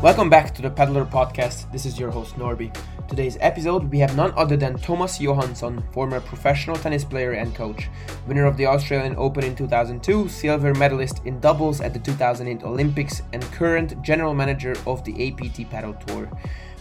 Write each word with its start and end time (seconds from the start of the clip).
Welcome 0.00 0.30
back 0.30 0.54
to 0.54 0.62
the 0.62 0.70
Padlr 0.70 1.10
Podcast. 1.10 1.72
This 1.72 1.84
is 1.84 1.98
your 1.98 2.12
host 2.12 2.36
Norby. 2.36 2.72
Today's 3.08 3.36
episode, 3.40 3.90
we 3.90 3.98
have 3.98 4.14
none 4.14 4.32
other 4.36 4.56
than 4.56 4.78
Thomas 4.78 5.20
Johansson, 5.20 5.82
former 5.90 6.20
professional 6.20 6.76
tennis 6.76 7.04
player 7.04 7.32
and 7.32 7.52
coach, 7.52 7.88
winner 8.28 8.46
of 8.46 8.56
the 8.56 8.66
Australian 8.66 9.16
Open 9.18 9.42
in 9.42 9.56
2002, 9.56 10.28
silver 10.28 10.72
medalist 10.72 11.20
in 11.24 11.40
doubles 11.40 11.80
at 11.80 11.92
the 11.92 11.98
2008 11.98 12.62
Olympics, 12.62 13.22
and 13.32 13.42
current 13.50 14.00
general 14.00 14.34
manager 14.34 14.76
of 14.86 15.02
the 15.02 15.14
APT 15.14 15.68
Padel 15.68 15.98
Tour. 16.06 16.30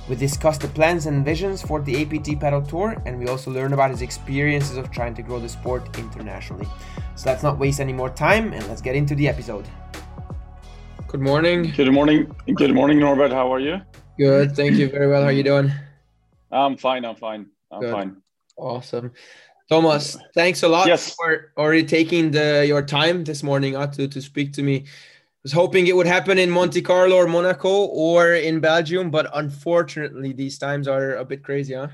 We 0.07 0.15
discuss 0.15 0.59
the 0.59 0.67
plans 0.67 1.07
and 1.07 1.25
visions 1.25 1.63
for 1.63 1.81
the 1.81 2.03
APT 2.03 2.39
Padel 2.39 2.69
Tour, 2.69 3.01
and 3.07 3.17
we 3.17 3.27
also 3.27 3.49
learn 3.49 3.73
about 3.73 3.89
his 3.89 4.03
experiences 4.03 4.77
of 4.77 4.91
trying 4.91 5.15
to 5.15 5.23
grow 5.23 5.39
the 5.39 5.49
sport 5.49 5.97
internationally. 5.97 6.67
So 7.15 7.31
let's 7.31 7.41
not 7.41 7.57
waste 7.57 7.79
any 7.79 7.93
more 7.93 8.11
time 8.11 8.53
and 8.53 8.65
let's 8.67 8.79
get 8.79 8.95
into 8.95 9.15
the 9.15 9.27
episode. 9.27 9.67
Good 11.07 11.21
morning. 11.21 11.71
Good 11.71 11.89
morning. 11.93 12.35
Good 12.53 12.73
morning, 12.73 12.99
Norbert. 12.99 13.31
How 13.31 13.53
are 13.53 13.61
you? 13.61 13.79
Good. 14.19 14.57
Thank 14.57 14.73
you 14.73 14.89
very 14.89 15.07
well. 15.07 15.21
How 15.21 15.29
are 15.29 15.31
you 15.31 15.41
doing? 15.41 15.71
I'm 16.51 16.75
fine. 16.75 17.05
I'm 17.05 17.15
fine. 17.15 17.45
I'm 17.71 17.79
Good. 17.79 17.91
fine. 17.93 18.17
Awesome. 18.57 19.13
Thomas, 19.69 20.17
thanks 20.33 20.63
a 20.63 20.67
lot 20.67 20.85
yes. 20.85 21.15
for 21.15 21.53
already 21.57 21.85
taking 21.85 22.31
the 22.31 22.65
your 22.67 22.81
time 22.81 23.23
this 23.23 23.41
morning 23.41 23.77
uh, 23.77 23.87
to, 23.87 24.09
to 24.09 24.21
speak 24.21 24.51
to 24.53 24.63
me. 24.63 24.79
I 24.79 24.83
was 25.43 25.53
hoping 25.53 25.87
it 25.87 25.95
would 25.95 26.07
happen 26.07 26.37
in 26.37 26.49
Monte 26.49 26.81
Carlo 26.81 27.15
or 27.15 27.27
Monaco 27.27 27.85
or 27.85 28.33
in 28.33 28.59
Belgium, 28.59 29.09
but 29.09 29.29
unfortunately 29.33 30.33
these 30.33 30.57
times 30.57 30.89
are 30.89 31.15
a 31.15 31.23
bit 31.23 31.41
crazy, 31.41 31.73
huh? 31.73 31.87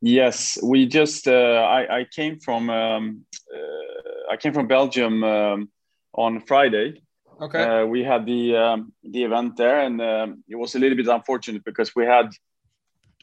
Yes, 0.00 0.56
we 0.62 0.86
just 0.86 1.26
uh, 1.26 1.66
I, 1.68 2.00
I 2.00 2.04
came 2.04 2.38
from 2.38 2.70
um, 2.70 3.24
uh, 3.52 4.32
I 4.32 4.36
came 4.36 4.52
from 4.52 4.68
Belgium 4.68 5.24
um, 5.24 5.68
on 6.12 6.40
Friday 6.40 7.03
Okay. 7.40 7.62
Uh, 7.62 7.86
we 7.86 8.02
had 8.02 8.26
the 8.26 8.56
um, 8.56 8.92
the 9.02 9.24
event 9.24 9.56
there, 9.56 9.80
and 9.80 10.00
um, 10.00 10.44
it 10.48 10.56
was 10.56 10.74
a 10.74 10.78
little 10.78 10.96
bit 10.96 11.08
unfortunate 11.08 11.64
because 11.64 11.94
we 11.94 12.04
had, 12.04 12.30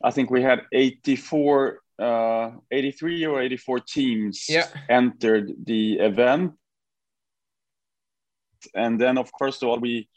I 0.04 0.12
think 0.12 0.30
we 0.30 0.42
had 0.42 0.62
84, 0.72 1.80
uh, 2.00 2.52
83 2.72 3.26
or 3.26 3.42
84 3.42 3.80
teams 3.80 4.46
yeah. 4.50 4.68
entered 4.90 5.54
the 5.66 6.00
event, 6.00 6.54
and 8.76 9.00
then 9.00 9.18
of 9.18 9.32
course 9.32 9.64
all 9.64 9.80
we, 9.80 10.10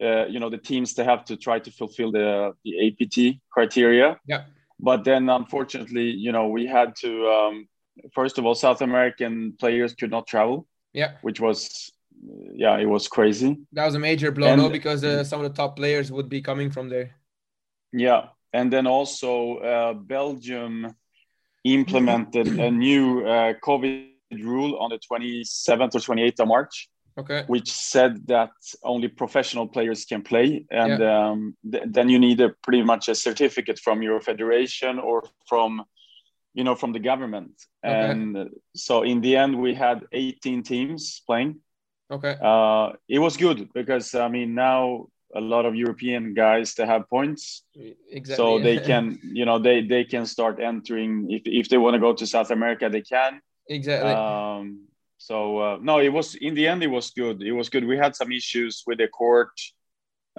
uh, 0.00 0.26
you 0.26 0.40
know, 0.40 0.50
the 0.50 0.58
teams 0.58 0.94
they 0.94 1.04
have 1.04 1.24
to 1.26 1.36
try 1.36 1.58
to 1.58 1.70
fulfill 1.70 2.12
the 2.12 2.52
the 2.64 2.88
APT 2.88 3.40
criteria. 3.50 4.18
Yeah. 4.26 4.44
But 4.80 5.04
then 5.04 5.28
unfortunately, 5.28 6.10
you 6.10 6.32
know, 6.32 6.48
we 6.48 6.66
had 6.66 6.94
to. 6.96 7.28
Um, 7.28 7.68
first 8.14 8.38
of 8.38 8.46
all, 8.46 8.54
South 8.54 8.80
American 8.80 9.54
players 9.58 9.94
could 9.94 10.10
not 10.10 10.26
travel. 10.26 10.66
Yeah. 10.92 11.12
Which 11.22 11.40
was 11.40 11.92
yeah, 12.54 12.76
it 12.78 12.86
was 12.86 13.08
crazy. 13.08 13.58
That 13.72 13.86
was 13.86 13.94
a 13.94 13.98
major 13.98 14.30
blow, 14.30 14.48
and, 14.48 14.62
no, 14.62 14.68
because 14.68 15.04
uh, 15.04 15.24
some 15.24 15.40
of 15.40 15.50
the 15.50 15.56
top 15.56 15.76
players 15.76 16.10
would 16.10 16.28
be 16.28 16.40
coming 16.40 16.70
from 16.70 16.88
there. 16.88 17.14
Yeah, 17.92 18.28
and 18.52 18.72
then 18.72 18.86
also 18.86 19.56
uh, 19.58 19.94
Belgium 19.94 20.94
implemented 21.64 22.46
a 22.60 22.70
new 22.70 23.26
uh, 23.26 23.54
COVID 23.62 24.08
rule 24.42 24.78
on 24.78 24.90
the 24.90 24.98
27th 24.98 25.94
or 25.94 26.00
28th 26.00 26.40
of 26.40 26.48
March. 26.48 26.88
Okay. 27.18 27.42
Which 27.48 27.72
said 27.72 28.28
that 28.28 28.50
only 28.84 29.08
professional 29.08 29.66
players 29.66 30.04
can 30.04 30.22
play, 30.22 30.64
and 30.70 31.00
yeah. 31.00 31.30
um, 31.30 31.56
th- 31.68 31.82
then 31.86 32.08
you 32.08 32.16
need 32.16 32.40
a 32.40 32.50
pretty 32.62 32.84
much 32.84 33.08
a 33.08 33.14
certificate 33.16 33.80
from 33.80 34.02
your 34.02 34.20
federation 34.20 35.00
or 35.00 35.24
from, 35.48 35.82
you 36.54 36.62
know, 36.62 36.76
from 36.76 36.92
the 36.92 37.00
government. 37.00 37.54
Okay. 37.84 38.10
And 38.10 38.50
so 38.76 39.02
in 39.02 39.20
the 39.20 39.34
end, 39.34 39.60
we 39.60 39.74
had 39.74 40.04
18 40.12 40.62
teams 40.62 41.20
playing 41.26 41.58
Okay. 42.10 42.36
Uh, 42.40 42.92
it 43.08 43.18
was 43.18 43.36
good 43.36 43.68
because 43.74 44.14
I 44.14 44.28
mean 44.28 44.54
now 44.54 45.08
a 45.34 45.40
lot 45.40 45.66
of 45.66 45.74
European 45.74 46.32
guys 46.32 46.74
they 46.74 46.86
have 46.86 47.08
points, 47.10 47.64
exactly. 48.10 48.34
so 48.34 48.58
they 48.58 48.78
can 48.78 49.18
you 49.32 49.44
know 49.44 49.58
they 49.58 49.82
they 49.82 50.04
can 50.04 50.24
start 50.24 50.58
entering 50.60 51.30
if 51.30 51.42
if 51.44 51.68
they 51.68 51.76
want 51.76 51.94
to 51.94 52.00
go 52.00 52.14
to 52.14 52.26
South 52.26 52.50
America 52.50 52.88
they 52.88 53.02
can. 53.02 53.40
Exactly. 53.68 54.10
Um, 54.10 54.86
so 55.18 55.58
uh, 55.58 55.78
no, 55.82 55.98
it 55.98 56.08
was 56.08 56.34
in 56.34 56.54
the 56.54 56.66
end 56.66 56.82
it 56.82 56.86
was 56.86 57.10
good. 57.10 57.42
It 57.42 57.52
was 57.52 57.68
good. 57.68 57.84
We 57.84 57.98
had 57.98 58.16
some 58.16 58.32
issues 58.32 58.84
with 58.86 58.98
the 58.98 59.08
court, 59.08 59.52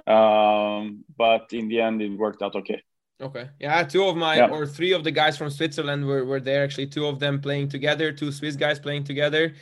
um, 0.08 1.04
but 1.16 1.52
in 1.52 1.68
the 1.68 1.80
end 1.80 2.02
it 2.02 2.18
worked 2.18 2.42
out 2.42 2.56
okay. 2.56 2.82
Okay. 3.22 3.50
Yeah, 3.60 3.82
two 3.84 4.04
of 4.04 4.16
my 4.16 4.36
yeah. 4.36 4.48
or 4.48 4.66
three 4.66 4.92
of 4.92 5.04
the 5.04 5.10
guys 5.10 5.36
from 5.36 5.50
Switzerland 5.50 6.06
were, 6.06 6.24
were 6.24 6.40
there 6.40 6.64
actually. 6.64 6.86
Two 6.86 7.06
of 7.06 7.20
them 7.20 7.40
playing 7.40 7.68
together, 7.68 8.10
two 8.12 8.32
Swiss 8.32 8.56
guys 8.56 8.80
playing 8.80 9.04
together 9.04 9.54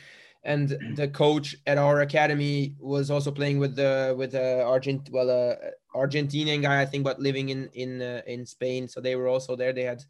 and 0.43 0.95
the 0.95 1.07
coach 1.07 1.55
at 1.67 1.77
our 1.77 2.01
academy 2.01 2.75
was 2.79 3.11
also 3.11 3.31
playing 3.31 3.59
with 3.59 3.75
the 3.75 4.15
with 4.17 4.31
the 4.31 4.63
Argent 4.63 5.09
well 5.11 5.29
uh, 5.29 5.55
Argentinian 5.95 6.61
guy 6.61 6.81
I 6.81 6.85
think 6.85 7.03
but 7.03 7.19
living 7.19 7.49
in 7.49 7.69
in 7.73 8.01
uh, 8.01 8.21
in 8.25 8.45
Spain. 8.45 8.87
So 8.87 9.01
they 9.01 9.15
were 9.15 9.27
also 9.27 9.55
there. 9.55 9.73
They 9.73 9.83
had 9.83 10.03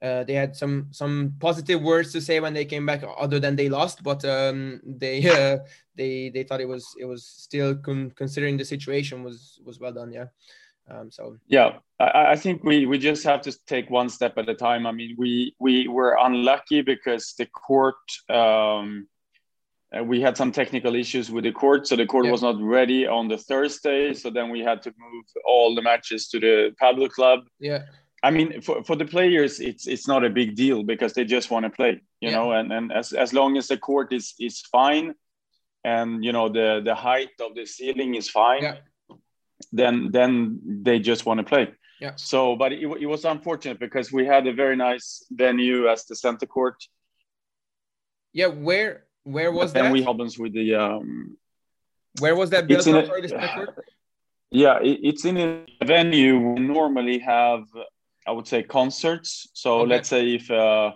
uh, 0.00 0.24
they 0.24 0.34
had 0.34 0.56
some 0.56 0.88
some 0.90 1.34
positive 1.38 1.82
words 1.82 2.12
to 2.12 2.20
say 2.20 2.40
when 2.40 2.54
they 2.54 2.64
came 2.64 2.86
back 2.86 3.02
other 3.18 3.38
than 3.38 3.56
they 3.56 3.68
lost. 3.68 4.02
But 4.02 4.24
um, 4.24 4.80
they 4.84 5.28
uh, 5.30 5.58
they 5.96 6.30
they 6.30 6.44
thought 6.44 6.60
it 6.60 6.68
was 6.68 6.86
it 6.98 7.04
was 7.04 7.26
still 7.26 7.76
con- 7.76 8.12
considering 8.16 8.56
the 8.56 8.64
situation 8.64 9.22
was 9.22 9.60
was 9.64 9.78
well 9.78 9.92
done. 9.92 10.12
Yeah. 10.12 10.26
Um, 10.90 11.10
so 11.10 11.36
yeah. 11.46 11.78
I, 12.00 12.32
I 12.32 12.36
think 12.36 12.64
we 12.64 12.86
we 12.86 12.98
just 12.98 13.24
have 13.24 13.42
to 13.42 13.52
take 13.66 13.90
one 13.90 14.08
step 14.08 14.38
at 14.38 14.48
a 14.48 14.54
time. 14.54 14.86
I 14.86 14.92
mean 14.92 15.14
we 15.18 15.54
we 15.58 15.88
were 15.88 16.16
unlucky 16.18 16.80
because 16.80 17.34
the 17.36 17.46
court 17.46 17.96
um, 18.30 19.08
uh, 19.96 20.04
we 20.04 20.20
had 20.20 20.36
some 20.36 20.52
technical 20.52 20.94
issues 20.94 21.30
with 21.30 21.44
the 21.44 21.52
court, 21.52 21.86
so 21.86 21.96
the 21.96 22.06
court 22.06 22.26
yeah. 22.26 22.32
was 22.32 22.42
not 22.42 22.60
ready 22.60 23.06
on 23.06 23.28
the 23.28 23.38
Thursday. 23.38 24.12
So 24.12 24.30
then 24.30 24.50
we 24.50 24.60
had 24.60 24.82
to 24.82 24.90
move 24.98 25.24
all 25.46 25.74
the 25.74 25.82
matches 25.82 26.28
to 26.28 26.40
the 26.40 26.74
paddle 26.78 27.08
club. 27.08 27.40
Yeah. 27.58 27.84
I 28.22 28.30
mean, 28.30 28.60
for, 28.60 28.82
for 28.84 28.96
the 28.96 29.04
players, 29.04 29.60
it's 29.60 29.86
it's 29.86 30.08
not 30.08 30.24
a 30.24 30.30
big 30.30 30.56
deal 30.56 30.82
because 30.82 31.12
they 31.12 31.24
just 31.24 31.50
want 31.50 31.64
to 31.64 31.70
play, 31.70 32.02
you 32.20 32.30
yeah. 32.30 32.32
know. 32.32 32.52
And 32.52 32.72
and 32.72 32.92
as 32.92 33.12
as 33.12 33.32
long 33.32 33.56
as 33.56 33.68
the 33.68 33.78
court 33.78 34.12
is 34.12 34.34
is 34.40 34.60
fine, 34.72 35.14
and 35.84 36.24
you 36.24 36.32
know 36.32 36.48
the 36.48 36.82
the 36.84 36.94
height 36.94 37.30
of 37.40 37.54
the 37.54 37.64
ceiling 37.64 38.16
is 38.16 38.28
fine, 38.28 38.62
yeah. 38.62 38.76
then 39.72 40.10
then 40.10 40.60
they 40.82 40.98
just 40.98 41.26
want 41.26 41.38
to 41.38 41.44
play. 41.44 41.68
Yeah. 42.00 42.12
So, 42.16 42.56
but 42.56 42.72
it, 42.72 42.82
it 43.00 43.06
was 43.06 43.24
unfortunate 43.24 43.80
because 43.80 44.12
we 44.12 44.26
had 44.26 44.46
a 44.46 44.52
very 44.52 44.76
nice 44.76 45.24
venue 45.30 45.88
as 45.88 46.04
the 46.04 46.14
center 46.14 46.46
court. 46.46 46.76
Yeah, 48.32 48.46
where 48.46 49.07
where 49.28 49.52
was 49.52 49.72
that? 49.72 49.84
And 49.84 49.92
we 49.92 50.02
happens 50.02 50.38
with 50.38 50.52
the. 50.52 50.74
Um, 50.74 51.36
Where 52.20 52.34
was 52.34 52.50
that 52.50 52.66
built? 52.66 52.82
Sorry, 52.82 53.32
uh, 53.32 53.66
yeah, 54.50 54.78
it, 54.80 54.98
it's 55.02 55.24
in 55.24 55.36
a 55.36 55.84
venue. 55.84 56.38
We 56.38 56.60
normally 56.60 57.18
have, 57.18 57.64
I 58.26 58.32
would 58.32 58.48
say, 58.48 58.62
concerts. 58.62 59.48
So 59.52 59.80
okay. 59.80 59.90
let's 59.90 60.08
say 60.08 60.34
if 60.34 60.50
uh, 60.50 60.92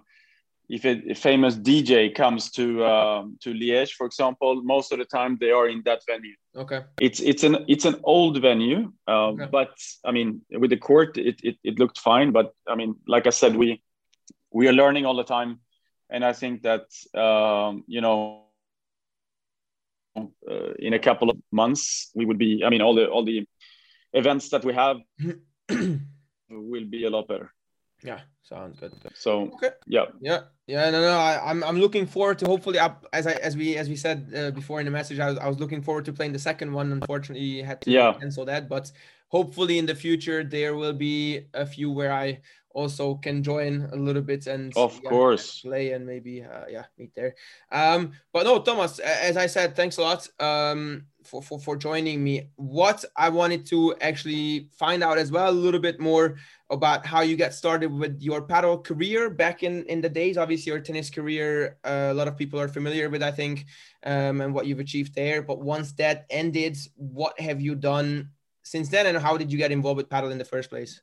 if 0.69 0.85
a, 0.85 1.11
a, 1.11 1.15
famous 1.15 1.55
DJ 1.57 2.15
comes 2.15 2.51
to 2.53 2.83
uh, 2.83 3.25
to 3.43 3.53
Liège, 3.53 3.93
for 3.93 4.07
example, 4.07 4.63
most 4.63 4.91
of 4.93 4.99
the 4.99 5.05
time 5.05 5.37
they 5.39 5.51
are 5.51 5.69
in 5.69 5.83
that 5.85 6.01
venue. 6.09 6.35
Okay. 6.57 6.81
It's 7.01 7.21
it's 7.21 7.45
an 7.45 7.65
it's 7.69 7.85
an 7.85 7.97
old 8.05 8.41
venue, 8.41 8.93
uh, 9.07 9.29
okay. 9.29 9.49
but 9.53 9.75
I 10.05 10.13
mean, 10.13 10.41
with 10.51 10.71
the 10.71 10.79
court, 10.79 11.19
it, 11.19 11.39
it 11.43 11.57
it 11.63 11.79
looked 11.79 11.99
fine. 11.99 12.33
But 12.33 12.55
I 12.67 12.75
mean, 12.75 12.97
like 13.07 13.27
I 13.27 13.31
said, 13.31 13.55
we 13.55 13.83
we 14.51 14.67
are 14.69 14.73
learning 14.73 15.05
all 15.07 15.17
the 15.17 15.31
time 15.37 15.61
and 16.13 16.25
I 16.25 16.33
think 16.35 16.63
that 16.63 16.87
um, 17.19 17.85
you 17.89 18.01
know 18.01 18.45
uh, 20.17 20.73
in 20.79 20.93
a 20.93 20.99
couple 20.99 21.31
of 21.31 21.37
months 21.51 22.11
we 22.15 22.25
would 22.25 22.39
be. 22.39 22.63
I 22.65 22.71
mean, 22.71 22.83
all 22.83 22.95
the 22.95 23.07
all 23.09 23.25
the 23.25 23.47
events 24.13 24.51
that 24.51 24.65
we 24.65 24.75
have 24.75 24.99
will 26.51 26.85
be 26.85 27.05
a 27.05 27.11
lot 27.11 27.29
better. 27.29 27.53
Yeah, 28.05 28.21
sounds 28.43 28.79
good. 28.79 28.93
So 29.15 29.53
okay. 29.55 29.71
yeah, 29.87 30.07
yeah, 30.21 30.41
yeah. 30.67 30.91
No, 30.91 31.01
no. 31.01 31.19
I, 31.19 31.51
am 31.51 31.63
I'm, 31.63 31.65
I'm 31.65 31.81
looking 31.81 32.07
forward 32.07 32.39
to 32.41 32.47
hopefully 32.47 32.79
up 32.79 33.07
as 33.13 33.27
I 33.27 33.33
as 33.33 33.57
we 33.57 33.77
as 33.77 33.89
we 33.89 33.97
said 33.97 34.33
uh, 34.37 34.51
before 34.51 34.81
in 34.81 34.85
the 34.85 34.93
message. 34.93 35.19
I 35.19 35.31
was 35.31 35.39
I 35.39 35.49
was 35.49 35.59
looking 35.59 35.83
forward 35.83 36.05
to 36.07 36.13
playing 36.13 36.33
the 36.33 36.39
second 36.39 36.73
one. 36.73 36.93
Unfortunately, 36.93 37.63
had 37.63 37.81
to 37.83 37.91
yeah. 37.91 38.13
cancel 38.21 38.45
that, 38.47 38.69
but 38.69 38.93
hopefully 39.33 39.79
in 39.79 39.87
the 39.87 39.95
future 39.95 40.45
there 40.45 40.77
will 40.77 40.93
be 40.93 41.47
a 41.55 41.65
few 41.65 41.91
where 41.91 42.13
I 42.13 42.41
also 42.75 43.17
can 43.17 43.43
join 43.43 43.89
a 43.93 43.97
little 43.97 44.23
bit 44.23 44.47
and 44.47 44.73
of 44.77 45.03
course. 45.05 45.61
play 45.61 45.93
and 45.93 46.07
maybe 46.07 46.43
uh, 46.43 46.65
yeah 46.69 46.85
meet 46.99 47.15
there. 47.15 47.35
Um 47.71 48.13
but 48.33 48.45
no 48.45 48.59
thomas 48.61 48.99
as 48.99 49.37
i 49.37 49.47
said 49.47 49.77
thanks 49.77 49.99
a 49.99 50.03
lot 50.03 50.29
um 50.41 51.05
for, 51.25 51.43
for 51.43 51.59
for 51.61 51.77
joining 51.77 52.23
me. 52.25 52.49
What 52.57 53.05
i 53.17 53.29
wanted 53.29 53.67
to 53.67 53.95
actually 54.01 54.71
find 54.79 55.03
out 55.03 55.19
as 55.19 55.31
well 55.31 55.51
a 55.51 55.63
little 55.67 55.81
bit 55.81 56.01
more 56.01 56.37
about 56.71 57.05
how 57.05 57.21
you 57.21 57.37
got 57.37 57.53
started 57.53 57.93
with 57.93 58.21
your 58.23 58.43
paddle 58.43 58.79
career 58.79 59.29
back 59.29 59.63
in 59.63 59.85
in 59.85 60.01
the 60.01 60.09
days. 60.09 60.39
Obviously 60.39 60.73
your 60.73 60.81
tennis 60.81 61.11
career 61.11 61.79
uh, 61.85 62.09
a 62.11 62.15
lot 62.15 62.29
of 62.29 62.37
people 62.37 62.59
are 62.61 62.69
familiar 62.69 63.11
with 63.11 63.23
i 63.23 63.31
think 63.31 63.67
um 64.05 64.41
and 64.41 64.55
what 64.55 64.67
you've 64.67 64.81
achieved 64.81 65.15
there. 65.15 65.43
But 65.43 65.61
once 65.61 65.93
that 65.95 66.27
ended 66.31 66.77
what 66.97 67.39
have 67.41 67.61
you 67.61 67.75
done 67.75 68.31
since 68.63 68.89
then 68.89 69.07
and 69.07 69.19
how 69.19 69.37
did 69.37 69.51
you 69.53 69.59
get 69.59 69.73
involved 69.73 69.97
with 69.97 70.09
paddle 70.09 70.31
in 70.31 70.39
the 70.39 70.45
first 70.45 70.71
place 70.71 71.01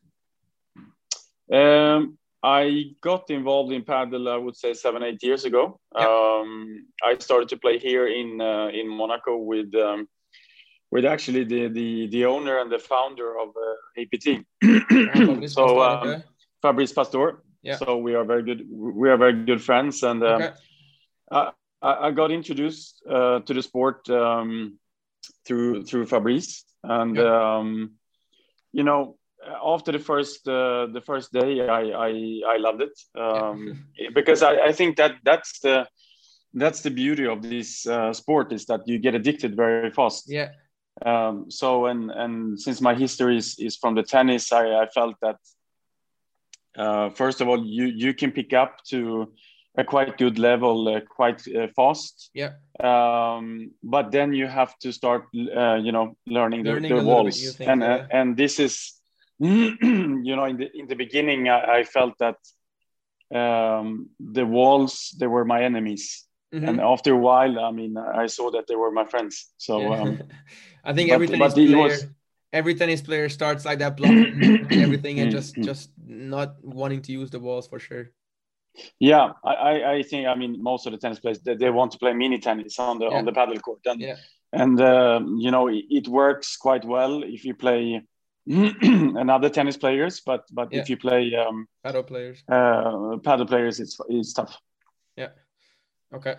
um, 1.52 2.18
I 2.44 2.92
got 3.02 3.30
involved 3.32 3.74
in 3.74 3.84
paddle, 3.84 4.30
I 4.30 4.38
would 4.38 4.56
say 4.56 4.74
seven, 4.74 5.04
eight 5.04 5.22
years 5.24 5.46
ago. 5.46 5.80
Yep. 5.98 6.08
Um, 6.08 6.86
I 7.04 7.18
started 7.18 7.50
to 7.50 7.58
play 7.58 7.80
here 7.80 8.08
in 8.08 8.40
uh, 8.40 8.68
in 8.68 8.88
Monaco 8.88 9.36
with 9.38 9.74
um, 9.76 10.08
with 10.92 11.06
actually 11.06 11.44
the 11.44 11.68
the 11.68 12.08
the 12.08 12.26
owner 12.26 12.60
and 12.60 12.72
the 12.72 12.80
founder 12.80 13.34
of 13.38 13.50
uh, 13.50 14.02
APT. 14.02 14.46
So 15.50 15.82
um. 15.82 16.24
Fabrice 16.62 16.94
Pastor. 16.94 17.44
Yeah. 17.62 17.78
So 17.78 17.98
we 17.98 18.16
are 18.16 18.24
very 18.24 18.44
good. 18.44 18.66
We 18.72 19.10
are 19.10 19.18
very 19.18 19.34
good 19.44 19.62
friends, 19.62 20.04
and 20.04 20.24
um, 20.24 20.42
okay. 20.42 20.54
I, 21.32 21.52
I 21.82 22.12
got 22.12 22.32
introduced 22.32 23.02
uh, 23.10 23.40
to 23.40 23.54
the 23.54 23.62
sport 23.62 24.10
um, 24.10 24.78
through 25.46 25.84
through 25.84 26.06
Fabrice, 26.06 26.64
and 26.84 27.16
yeah. 27.16 27.58
um, 27.58 27.92
you 28.72 28.84
know, 28.84 29.18
after 29.66 29.92
the 29.92 30.00
first 30.00 30.48
uh, 30.48 30.88
the 30.88 31.02
first 31.02 31.31
day, 31.31 31.68
I 31.68 31.81
I, 31.81 32.42
I 32.48 32.58
loved 32.58 32.81
it 32.81 33.00
um, 33.16 33.86
yeah. 33.98 34.10
because 34.14 34.44
I, 34.44 34.68
I 34.68 34.72
think 34.72 34.98
that 34.98 35.16
that's 35.24 35.60
the 35.60 35.88
that's 36.54 36.81
the 36.81 36.92
beauty 36.92 37.26
of 37.28 37.42
this 37.42 37.86
uh, 37.86 38.14
sport 38.14 38.52
is 38.52 38.66
that 38.66 38.81
you 38.88 39.00
get 39.00 39.16
addicted 39.16 39.56
very 39.56 39.92
fast. 39.92 40.26
Yeah. 40.28 40.50
Um, 41.06 41.50
so 41.50 41.86
and 41.86 42.12
and 42.12 42.60
since 42.60 42.82
my 42.82 42.94
history 42.94 43.38
is, 43.38 43.58
is 43.60 43.78
from 43.78 43.96
the 43.96 44.04
tennis, 44.04 44.52
I, 44.52 44.82
I 44.82 44.88
felt 44.88 45.16
that 45.22 45.38
uh, 46.78 47.10
first 47.12 47.42
of 47.42 47.48
all 47.48 47.66
you 47.66 47.86
you 47.86 48.14
can 48.14 48.32
pick 48.32 48.54
up 48.54 48.84
to 48.86 49.32
a 49.77 49.83
quite 49.83 50.18
good 50.18 50.39
level 50.39 50.88
uh, 50.88 51.01
quite 51.01 51.42
uh, 51.48 51.68
fast. 51.75 52.31
Yeah. 52.33 52.54
Um, 52.80 53.71
but 53.83 54.12
then 54.12 54.33
you 54.33 54.48
have 54.48 54.77
to 54.80 54.92
start, 54.92 55.25
uh, 55.36 55.75
you 55.75 55.92
know, 55.92 56.18
learning, 56.25 56.63
learning 56.63 56.92
the, 56.94 57.01
the 57.01 57.04
walls, 57.04 57.56
think, 57.56 57.69
and 57.69 57.81
yeah. 57.81 58.07
and 58.12 58.36
this 58.36 58.60
is, 58.60 58.94
you 59.39 60.36
know, 60.36 60.45
in 60.45 60.57
the 60.57 60.69
in 60.74 60.88
the 60.88 60.95
beginning, 60.95 61.50
I, 61.50 61.80
I 61.80 61.83
felt 61.83 62.16
that 62.19 62.38
um, 63.33 64.10
the 64.19 64.45
walls 64.45 65.16
they 65.19 65.27
were 65.27 65.45
my 65.45 65.63
enemies. 65.63 66.25
Mm-hmm. 66.54 66.68
And 66.68 66.81
after 66.81 67.13
a 67.13 67.18
while, 67.18 67.60
I 67.60 67.69
mean, 67.69 67.95
I 67.95 68.25
saw 68.25 68.50
that 68.51 68.65
they 68.65 68.75
were 68.75 68.89
my 68.89 69.06
friends. 69.06 69.54
So 69.57 69.81
yeah. 69.81 70.01
um, 70.01 70.24
I 70.83 70.94
think 70.94 71.12
every 71.12 71.27
tennis 71.27 71.54
player, 71.54 71.77
was... 71.77 72.06
every 72.51 72.74
tennis 72.74 73.01
player 73.01 73.30
starts 73.30 73.65
like 73.65 73.80
that, 73.80 73.95
blocking 73.95 74.65
everything, 74.72 75.19
and 75.19 75.31
just 75.38 75.56
just 75.56 75.92
not 76.04 76.56
wanting 76.63 77.04
to 77.04 77.12
use 77.12 77.30
the 77.30 77.39
walls 77.39 77.68
for 77.68 77.77
sure. 77.77 78.10
Yeah, 79.00 79.33
I, 79.44 79.83
I 79.83 80.04
think 80.04 80.27
I 80.27 80.36
mean 80.36 80.62
most 80.62 80.86
of 80.86 80.92
the 80.92 80.98
tennis 80.98 81.19
players 81.19 81.39
they, 81.39 81.56
they 81.56 81.69
want 81.69 81.92
to 81.94 81.98
play 81.98 82.13
mini 82.13 82.39
tennis 82.39 82.80
on 82.80 83.00
the 83.00 83.10
yeah. 83.10 83.18
on 83.18 83.25
the 83.25 83.31
paddle 83.31 83.60
court, 83.60 83.80
and 83.86 84.00
yeah. 84.00 84.16
and 84.54 84.80
um, 84.81 85.38
you 85.38 85.51
know 85.51 85.68
it, 85.68 85.86
it, 85.89 86.07
works 86.07 86.56
quite 86.56 86.86
well 86.86 87.24
if 87.24 87.44
you 87.44 87.54
play 87.54 88.01
another 88.48 89.50
tennis 89.50 89.77
players, 89.77 90.21
but 90.21 90.45
but 90.51 90.71
yeah. 90.71 90.80
if 90.80 90.89
you 90.89 90.98
play 90.98 91.36
um, 91.36 91.68
paddle 91.83 92.04
players, 92.04 92.44
uh, 92.50 93.18
paddle 93.24 93.45
players, 93.45 93.80
it's 93.80 94.00
it's 94.07 94.33
tough. 94.33 94.57
Yeah. 95.15 95.30
Okay. 96.13 96.36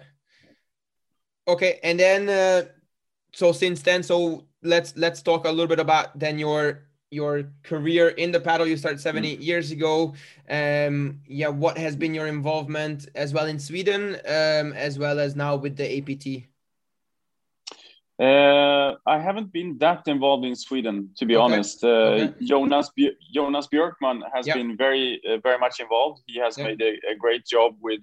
Okay, 1.46 1.80
and 1.82 1.98
then 1.98 2.28
uh, 2.28 2.68
so 3.32 3.52
since 3.52 3.82
then, 3.82 4.02
so 4.02 4.46
let's 4.62 4.96
let's 4.96 5.22
talk 5.22 5.46
a 5.46 5.50
little 5.50 5.66
bit 5.66 5.80
about 5.80 6.18
then 6.18 6.38
your 6.38 6.89
your 7.10 7.44
career 7.62 8.08
in 8.08 8.30
the 8.30 8.40
paddle. 8.40 8.66
You 8.66 8.76
started 8.76 9.00
seven 9.00 9.22
mm-hmm. 9.22 9.32
eight 9.32 9.40
years 9.40 9.70
ago. 9.70 10.14
Um, 10.48 11.20
yeah, 11.26 11.48
what 11.48 11.76
has 11.76 11.96
been 11.96 12.14
your 12.14 12.26
involvement 12.26 13.08
as 13.14 13.34
well 13.34 13.46
in 13.46 13.58
Sweden, 13.58 14.14
um, 14.26 14.72
as 14.72 14.98
well 14.98 15.18
as 15.18 15.36
now 15.36 15.56
with 15.56 15.76
the 15.76 15.98
APT? 15.98 16.46
Uh, 18.22 18.96
I 19.06 19.18
haven't 19.18 19.50
been 19.50 19.78
that 19.78 20.06
involved 20.06 20.44
in 20.44 20.54
Sweden, 20.54 21.10
to 21.16 21.24
be 21.24 21.36
okay. 21.36 21.42
honest. 21.42 21.82
Uh, 21.82 21.88
okay. 21.88 22.34
Jonas 22.44 22.90
Jonas 23.32 23.66
Björkman 23.72 24.20
has 24.34 24.46
yep. 24.46 24.56
been 24.56 24.76
very 24.76 25.20
uh, 25.28 25.38
very 25.38 25.58
much 25.58 25.80
involved. 25.80 26.22
He 26.26 26.38
has 26.38 26.58
yep. 26.58 26.66
made 26.66 26.82
a, 26.82 27.12
a, 27.12 27.16
great 27.16 27.46
job 27.46 27.76
with, 27.80 28.00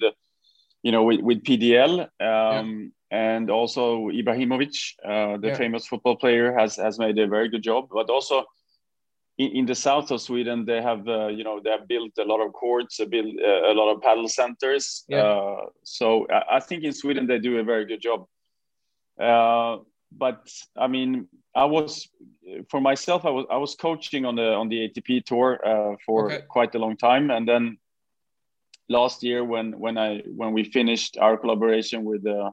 you 0.81 0.91
know, 0.91 1.03
with, 1.03 1.21
with 1.21 1.43
PDL. 1.43 2.09
Um, 2.19 2.81
yep 2.81 2.91
and 3.09 3.49
also 3.49 4.09
Ibrahimovic, 4.09 4.95
uh, 5.05 5.37
the 5.37 5.47
yeah. 5.47 5.55
famous 5.55 5.87
football 5.87 6.17
player, 6.17 6.53
has 6.57 6.75
has 6.75 6.99
made 6.99 7.17
a 7.17 7.27
very 7.27 7.47
good 7.47 7.63
job. 7.63 7.87
But 7.89 8.09
also 8.09 8.43
in, 9.37 9.51
in 9.51 9.65
the 9.65 9.75
south 9.75 10.11
of 10.11 10.21
Sweden, 10.21 10.65
they 10.65 10.81
have 10.81 11.07
uh, 11.07 11.27
you 11.27 11.43
know 11.43 11.59
they 11.63 11.69
have 11.69 11.87
built 11.87 12.11
a 12.17 12.23
lot 12.23 12.45
of 12.45 12.53
courts, 12.53 12.99
built 13.09 13.35
uh, 13.43 13.71
a 13.71 13.73
lot 13.73 13.91
of 13.91 14.01
paddle 14.01 14.27
centers. 14.27 15.05
Yeah. 15.07 15.23
Uh, 15.23 15.65
so 15.83 16.27
I, 16.29 16.57
I, 16.57 16.59
think 16.59 16.83
in 16.83 16.93
Sweden 16.93 17.27
they 17.27 17.39
do 17.39 17.59
a 17.59 17.63
very 17.63 17.85
good 17.85 18.01
job. 18.01 18.25
Uh, 19.19 19.83
but 20.11 20.49
I 20.75 20.87
mean, 20.87 21.27
I 21.55 21.65
was 21.65 22.07
for 22.69 22.81
myself, 22.81 23.25
I 23.25 23.29
was 23.29 23.45
I 23.49 23.57
was 23.57 23.75
coaching 23.75 24.25
on 24.25 24.35
the 24.35 24.53
on 24.53 24.69
the 24.69 24.89
ATP 24.89 25.25
tour 25.25 25.59
uh, 25.65 25.95
for 26.05 26.31
okay. 26.31 26.43
quite 26.47 26.75
a 26.75 26.79
long 26.79 26.97
time, 26.97 27.29
and 27.29 27.47
then 27.47 27.77
last 28.89 29.23
year 29.23 29.43
when 29.43 29.77
when 29.79 29.97
I 29.97 30.21
when 30.35 30.53
we 30.53 30.63
finished 30.63 31.17
our 31.17 31.37
collaboration 31.37 32.03
with 32.03 32.25
uh, 32.25 32.51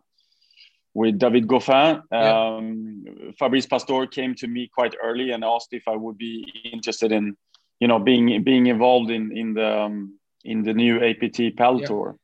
with 0.95 1.19
David 1.19 1.47
Goffin. 1.47 2.03
Yeah. 2.11 2.57
Um, 2.57 3.05
Fabrice 3.39 3.67
Pastor 3.67 4.07
came 4.07 4.35
to 4.37 4.47
me 4.47 4.71
quite 4.73 4.95
early 5.03 5.33
and 5.33 5.45
asked 5.45 5.73
if 5.73 5.87
I 5.89 5.97
would 5.97 6.17
be 6.17 6.47
interested 6.73 7.13
in, 7.13 7.37
you 7.81 7.89
know, 7.89 7.99
being 7.99 8.43
being 8.45 8.67
involved 8.67 9.11
in 9.11 9.37
in 9.37 9.55
the 9.55 9.81
um, 9.81 10.19
in 10.45 10.63
the 10.63 10.73
new 10.73 11.05
APT 11.05 11.57
PAL 11.57 11.81
yeah. 11.81 11.87
tour. 11.87 12.17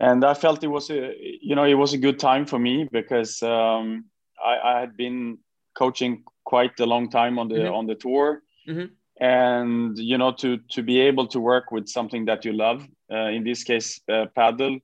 And 0.00 0.24
I 0.24 0.32
felt 0.32 0.64
it 0.64 0.68
was 0.68 0.88
a, 0.90 1.14
you 1.42 1.54
know, 1.54 1.64
it 1.64 1.74
was 1.74 1.92
a 1.92 1.98
good 1.98 2.18
time 2.18 2.46
for 2.46 2.58
me 2.58 2.88
because 2.90 3.42
um, 3.42 4.06
I, 4.42 4.56
I, 4.64 4.80
had 4.80 4.96
been 4.96 5.36
coaching 5.76 6.24
quite 6.44 6.80
a 6.80 6.86
long 6.86 7.10
time 7.10 7.38
on 7.38 7.48
the 7.48 7.56
mm-hmm. 7.56 7.74
on 7.74 7.86
the 7.86 7.96
tour, 7.96 8.42
mm-hmm. 8.66 8.86
and 9.22 9.98
you 9.98 10.16
know, 10.16 10.32
to 10.32 10.56
to 10.70 10.82
be 10.82 11.00
able 11.00 11.26
to 11.26 11.38
work 11.38 11.70
with 11.70 11.86
something 11.86 12.24
that 12.24 12.46
you 12.46 12.54
love, 12.54 12.88
uh, 13.12 13.28
in 13.28 13.44
this 13.44 13.62
case, 13.62 14.00
uh, 14.08 14.24
paddle. 14.34 14.78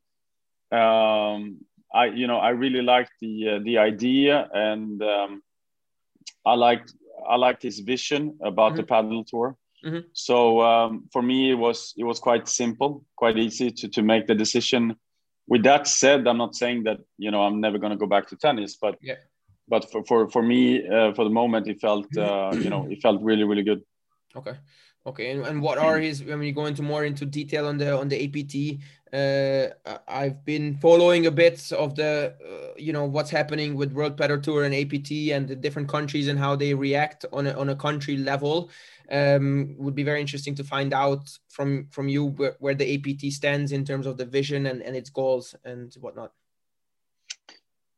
Um, 0.70 1.64
I 1.94 2.06
you 2.06 2.26
know 2.26 2.38
I 2.38 2.50
really 2.50 2.82
liked 2.82 3.12
the 3.20 3.48
uh, 3.48 3.58
the 3.64 3.78
idea 3.78 4.48
and 4.52 5.02
um, 5.02 5.42
I 6.44 6.54
liked 6.54 6.94
I 7.28 7.36
liked 7.36 7.62
his 7.62 7.80
vision 7.80 8.38
about 8.42 8.72
mm-hmm. 8.72 8.76
the 8.76 8.82
paddle 8.84 9.24
tour. 9.24 9.56
Mm-hmm. 9.84 10.08
So 10.12 10.60
um, 10.62 11.08
for 11.12 11.22
me, 11.22 11.50
it 11.50 11.54
was 11.54 11.94
it 11.96 12.04
was 12.04 12.18
quite 12.18 12.48
simple, 12.48 13.04
quite 13.16 13.38
easy 13.38 13.70
to 13.70 13.88
to 13.88 14.02
make 14.02 14.26
the 14.26 14.34
decision. 14.34 14.96
With 15.48 15.62
that 15.62 15.86
said, 15.86 16.26
I'm 16.26 16.38
not 16.38 16.56
saying 16.56 16.84
that 16.84 16.98
you 17.18 17.30
know 17.30 17.42
I'm 17.42 17.60
never 17.60 17.78
going 17.78 17.92
to 17.92 17.98
go 17.98 18.06
back 18.06 18.26
to 18.28 18.36
tennis, 18.36 18.76
but 18.76 18.98
yeah. 19.00 19.14
but 19.68 19.90
for 19.90 20.04
for 20.04 20.28
for 20.30 20.42
me, 20.42 20.86
uh, 20.88 21.14
for 21.14 21.24
the 21.24 21.30
moment, 21.30 21.68
it 21.68 21.80
felt 21.80 22.06
uh, 22.16 22.52
you 22.54 22.70
know 22.70 22.86
it 22.90 23.00
felt 23.00 23.22
really 23.22 23.44
really 23.44 23.62
good. 23.62 23.82
Okay, 24.34 24.56
okay. 25.06 25.30
And, 25.30 25.46
and 25.46 25.62
what 25.62 25.78
are 25.78 25.98
his? 25.98 26.22
When 26.22 26.42
you 26.42 26.52
go 26.52 26.66
into 26.66 26.82
more 26.82 27.04
into 27.04 27.24
detail 27.24 27.66
on 27.66 27.78
the 27.78 27.96
on 27.96 28.08
the 28.08 28.18
APT, 28.24 28.82
uh, 29.12 29.68
I've 30.08 30.44
been 30.44 30.76
following 30.78 31.26
a 31.26 31.30
bit 31.30 31.72
of 31.72 31.94
the, 31.94 32.34
uh, 32.44 32.74
you 32.76 32.92
know, 32.92 33.04
what's 33.04 33.30
happening 33.30 33.76
with 33.76 33.92
World 33.92 34.16
Padel 34.16 34.42
Tour 34.42 34.64
and 34.64 34.74
APT 34.74 35.32
and 35.32 35.46
the 35.46 35.54
different 35.56 35.88
countries 35.88 36.28
and 36.28 36.38
how 36.38 36.56
they 36.56 36.74
react 36.74 37.24
on 37.32 37.46
a, 37.46 37.52
on 37.52 37.68
a 37.68 37.76
country 37.76 38.16
level. 38.16 38.70
Um, 39.10 39.76
would 39.78 39.94
be 39.94 40.02
very 40.02 40.20
interesting 40.20 40.56
to 40.56 40.64
find 40.64 40.92
out 40.92 41.30
from 41.48 41.86
from 41.92 42.08
you 42.08 42.24
where, 42.24 42.56
where 42.58 42.74
the 42.74 42.94
APT 42.94 43.32
stands 43.32 43.70
in 43.70 43.84
terms 43.84 44.04
of 44.04 44.16
the 44.18 44.24
vision 44.24 44.66
and, 44.66 44.82
and 44.82 44.96
its 44.96 45.10
goals 45.10 45.54
and 45.64 45.94
whatnot. 46.00 46.32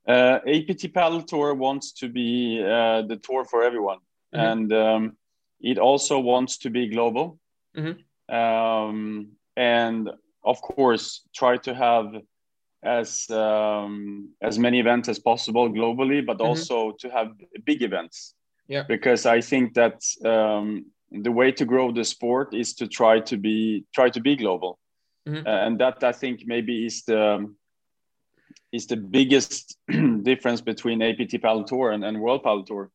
Uh, 0.06 0.40
APT 0.46 0.92
Padel 0.92 1.26
Tour 1.26 1.54
wants 1.54 1.92
to 1.92 2.08
be 2.08 2.62
uh, 2.62 3.02
the 3.02 3.16
tour 3.16 3.44
for 3.46 3.62
everyone, 3.62 3.98
mm-hmm. 4.34 4.40
and 4.40 4.72
um, 4.74 5.16
it 5.60 5.78
also 5.78 6.18
wants 6.18 6.58
to 6.58 6.70
be 6.70 6.88
global. 6.88 7.38
Mm-hmm. 7.76 8.34
Um, 8.34 9.28
and 9.56 10.10
of 10.44 10.60
course, 10.60 11.22
try 11.34 11.56
to 11.58 11.74
have 11.74 12.14
as 12.82 13.28
um, 13.30 14.30
as 14.40 14.58
many 14.58 14.78
events 14.78 15.08
as 15.08 15.18
possible 15.18 15.68
globally, 15.68 16.24
but 16.24 16.38
mm-hmm. 16.38 16.46
also 16.46 16.92
to 17.00 17.10
have 17.10 17.32
big 17.64 17.82
events. 17.82 18.34
Yeah. 18.68 18.84
Because 18.86 19.26
I 19.26 19.40
think 19.40 19.74
that 19.74 20.02
um, 20.24 20.86
the 21.10 21.32
way 21.32 21.52
to 21.52 21.64
grow 21.64 21.90
the 21.90 22.04
sport 22.04 22.54
is 22.54 22.74
to 22.74 22.86
try 22.86 23.20
to 23.20 23.36
be 23.36 23.84
try 23.94 24.10
to 24.10 24.20
be 24.20 24.36
global, 24.36 24.78
mm-hmm. 25.26 25.46
uh, 25.46 25.50
and 25.50 25.80
that 25.80 26.04
I 26.04 26.12
think 26.12 26.42
maybe 26.44 26.86
is 26.86 27.02
the 27.04 27.52
is 28.72 28.86
the 28.86 28.96
biggest 28.96 29.76
difference 30.22 30.60
between 30.60 31.02
APT 31.02 31.40
Padel 31.40 31.66
Tour 31.66 31.92
and, 31.92 32.04
and 32.04 32.20
World 32.20 32.42
Padel 32.44 32.66
Tour, 32.66 32.90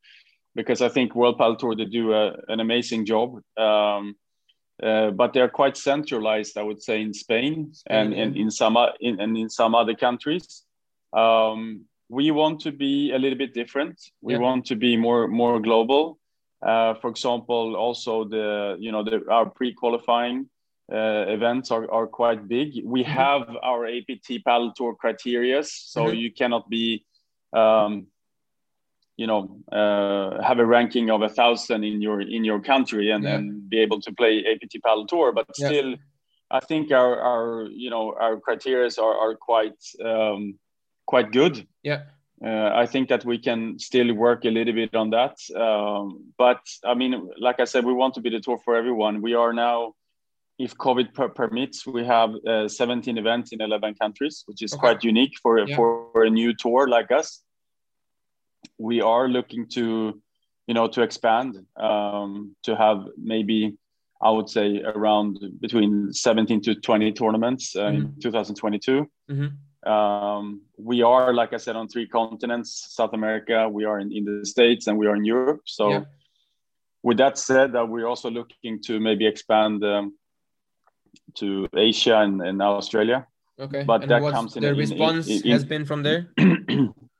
because 0.56 0.82
I 0.82 0.90
think 0.90 1.16
World 1.16 1.40
Padel 1.40 1.58
Tour 1.58 1.76
they 1.76 1.86
do 1.86 2.14
a, 2.14 2.36
an 2.48 2.60
amazing 2.60 3.06
job. 3.06 3.40
Um, 3.58 4.16
uh, 4.82 5.12
but 5.12 5.34
they're 5.34 5.50
quite 5.50 5.78
centralized, 5.78 6.58
I 6.58 6.64
would 6.64 6.82
say, 6.82 7.02
in 7.02 7.14
Spain 7.14 7.74
and, 7.88 8.14
and 8.14 8.36
in 8.36 8.50
some 8.50 8.76
in, 9.00 9.20
and 9.20 9.38
in 9.38 9.50
some 9.50 9.76
other 9.76 9.94
countries. 9.94 10.64
Um, 11.14 11.86
we 12.10 12.32
want 12.32 12.60
to 12.62 12.72
be 12.72 13.12
a 13.12 13.20
little 13.20 13.38
bit 13.38 13.54
different. 13.54 14.02
We 14.22 14.34
yeah. 14.34 14.40
want 14.40 14.66
to 14.66 14.76
be 14.76 14.98
more 14.98 15.28
more 15.28 15.60
global. 15.60 16.20
Uh, 16.66 16.96
for 16.96 17.10
example, 17.10 17.76
also 17.76 18.24
the 18.24 18.76
you 18.80 18.92
know 18.92 19.04
the, 19.04 19.22
our 19.30 19.50
pre-qualifying 19.50 20.50
uh, 20.92 21.26
events 21.28 21.72
are, 21.72 21.90
are 21.92 22.08
quite 22.08 22.48
big. 22.48 22.82
We 22.84 23.04
mm-hmm. 23.04 23.12
have 23.12 23.44
our 23.62 23.86
APT 23.86 24.44
padel 24.46 24.74
tour 24.76 24.96
criteria, 24.96 25.64
so 25.64 26.06
mm-hmm. 26.06 26.16
you 26.16 26.32
cannot 26.32 26.70
be 26.70 27.06
um, 27.54 28.08
you 29.18 29.28
know 29.28 29.58
uh, 29.72 30.42
have 30.42 30.60
a 30.60 30.66
ranking 30.66 31.10
of 31.10 31.22
a 31.22 31.30
thousand 31.30 31.84
in 31.84 32.02
your 32.02 32.22
in 32.22 32.44
your 32.44 32.60
country 32.60 33.12
and 33.12 33.24
then 33.24 33.46
yeah. 33.46 33.70
be 33.70 33.80
able 33.80 34.02
to 34.02 34.12
play 34.14 34.44
APT 34.52 34.78
Padel 34.86 35.08
Tour, 35.08 35.32
but 35.32 35.48
yeah. 35.58 35.68
still, 35.68 35.96
I 36.50 36.60
think 36.60 36.92
our 36.92 37.20
our 37.20 37.68
you 37.72 37.90
know 37.90 38.14
our 38.20 38.40
criteria 38.40 38.90
are 39.00 39.16
are 39.16 39.36
quite 39.36 39.82
um, 40.04 40.60
quite 41.06 41.32
good. 41.32 41.68
Yeah. 41.84 42.04
uh, 42.44 42.72
I 42.74 42.86
think 42.86 43.10
that 43.10 43.24
we 43.24 43.38
can 43.38 43.80
still 43.80 44.14
work 44.14 44.46
a 44.46 44.50
little 44.50 44.74
bit 44.74 44.96
on 44.96 45.12
that. 45.12 45.38
Um, 45.56 46.34
but 46.38 46.60
I 46.84 46.94
mean, 46.94 47.30
like 47.40 47.60
I 47.60 47.66
said, 47.66 47.86
we 47.86 47.94
want 47.94 48.16
to 48.16 48.22
be 48.22 48.30
the 48.30 48.40
tour 48.40 48.58
for 48.58 48.76
everyone. 48.76 49.22
We 49.22 49.34
are 49.34 49.54
now, 49.54 49.94
if 50.60 50.76
COVID 50.76 51.14
per- 51.14 51.30
permits, 51.30 51.86
we 51.86 52.06
have 52.06 52.36
uh, 52.46 52.68
17 52.68 53.18
events 53.18 53.54
in 53.54 53.62
11 53.62 53.96
countries, 53.96 54.44
which 54.46 54.62
is 54.62 54.74
okay. 54.74 54.80
quite 54.80 55.04
unique 55.04 55.34
for 55.42 55.60
yeah. 55.60 55.76
for 55.76 56.24
a 56.24 56.30
new 56.30 56.54
tour 56.54 56.88
like 56.88 57.12
us. 57.12 57.43
We 58.78 59.02
are 59.02 59.28
looking 59.28 59.68
to, 59.70 60.22
you 60.68 60.74
know, 60.74 60.88
to 60.88 61.02
expand, 61.02 61.66
um, 61.78 62.56
to 62.64 62.76
have 62.76 63.06
maybe 63.18 63.78
I 64.24 64.30
would 64.30 64.50
say 64.50 64.82
around 64.82 65.40
between 65.60 66.14
17 66.14 66.62
to 66.62 66.76
20 66.76 67.12
tournaments 67.12 67.76
uh, 67.76 67.84
mm-hmm. 67.84 68.06
in 68.16 68.22
2022. 68.22 69.10
Mm-hmm. 69.30 69.92
Um, 69.92 70.62
we 70.78 71.02
are, 71.02 71.34
like 71.34 71.52
I 71.52 71.58
said, 71.58 71.76
on 71.76 71.90
three 71.90 72.08
continents: 72.08 72.96
South 72.96 73.14
America, 73.14 73.68
we 73.68 73.84
are 73.84 74.00
in, 74.00 74.14
in 74.14 74.24
the 74.24 74.46
States, 74.46 74.88
and 74.88 74.98
we 74.98 75.08
are 75.08 75.16
in 75.16 75.26
Europe. 75.26 75.64
So, 75.66 75.90
yeah. 75.90 76.04
with 77.04 77.18
that 77.18 77.38
said, 77.38 77.76
uh, 77.76 77.86
we're 77.86 78.08
also 78.08 78.32
looking 78.32 78.82
to 78.84 79.02
maybe 79.02 79.28
expand 79.28 79.84
um, 79.84 80.14
to 81.36 81.68
Asia 81.76 82.20
and, 82.20 82.42
and, 82.42 82.62
Australia. 82.62 83.28
Okay, 83.60 83.84
but 83.84 84.04
and 84.04 84.12
that 84.12 84.22
comes 84.32 84.56
in 84.56 84.64
the 84.64 84.70
in, 84.70 84.78
response 84.78 85.28
in, 85.28 85.52
has 85.52 85.66
been 85.66 85.84
from 85.84 86.02
there. 86.02 86.32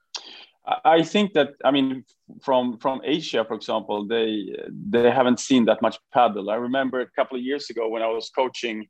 I 0.66 1.02
think 1.02 1.34
that 1.34 1.50
I 1.64 1.70
mean 1.70 2.04
from 2.42 2.78
from 2.78 3.02
Asia, 3.04 3.44
for 3.44 3.54
example, 3.54 4.06
they 4.06 4.56
they 4.70 5.10
haven't 5.10 5.40
seen 5.40 5.66
that 5.66 5.82
much 5.82 5.98
paddle. 6.12 6.50
I 6.50 6.54
remember 6.56 7.00
a 7.00 7.10
couple 7.10 7.36
of 7.36 7.44
years 7.44 7.68
ago 7.68 7.88
when 7.88 8.02
I 8.02 8.06
was 8.06 8.30
coaching 8.30 8.88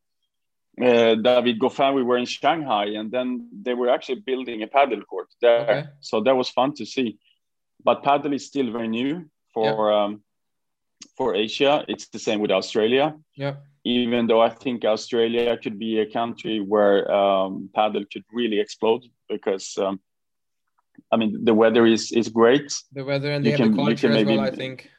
uh, 0.80 1.14
David 1.14 1.60
Goffin, 1.60 1.94
we 1.94 2.02
were 2.02 2.18
in 2.18 2.26
Shanghai, 2.26 2.86
and 2.96 3.10
then 3.10 3.48
they 3.62 3.74
were 3.74 3.90
actually 3.90 4.20
building 4.20 4.62
a 4.62 4.66
paddle 4.66 5.02
court 5.02 5.28
there. 5.40 5.60
Okay. 5.60 5.84
So 6.00 6.20
that 6.22 6.36
was 6.36 6.48
fun 6.48 6.74
to 6.74 6.86
see. 6.86 7.18
But 7.82 8.02
paddle 8.02 8.32
is 8.32 8.46
still 8.46 8.72
very 8.72 8.88
new 8.88 9.30
for 9.52 9.90
yeah. 9.90 10.04
um, 10.04 10.22
for 11.16 11.34
Asia. 11.34 11.84
It's 11.88 12.08
the 12.08 12.18
same 12.18 12.40
with 12.40 12.50
Australia. 12.50 13.14
Yeah. 13.36 13.56
Even 13.84 14.26
though 14.26 14.40
I 14.40 14.48
think 14.48 14.84
Australia 14.84 15.56
could 15.58 15.78
be 15.78 16.00
a 16.00 16.10
country 16.10 16.60
where 16.60 17.10
um, 17.12 17.68
paddle 17.74 18.04
could 18.10 18.24
really 18.32 18.58
explode 18.58 19.04
because 19.28 19.76
um, 19.78 20.00
I 21.12 21.16
mean 21.16 21.44
the 21.44 21.54
weather 21.54 21.86
is 21.86 22.12
is 22.12 22.28
great. 22.28 22.72
The 22.92 23.04
weather 23.04 23.30
and 23.32 23.44
you 23.44 23.52
they 23.52 23.56
can, 23.56 23.68
have 23.68 23.76
the 23.76 23.84
culture 23.84 24.08
as 24.08 24.14
maybe, 24.14 24.36
well. 24.36 24.46
I 24.46 24.50
think 24.50 24.90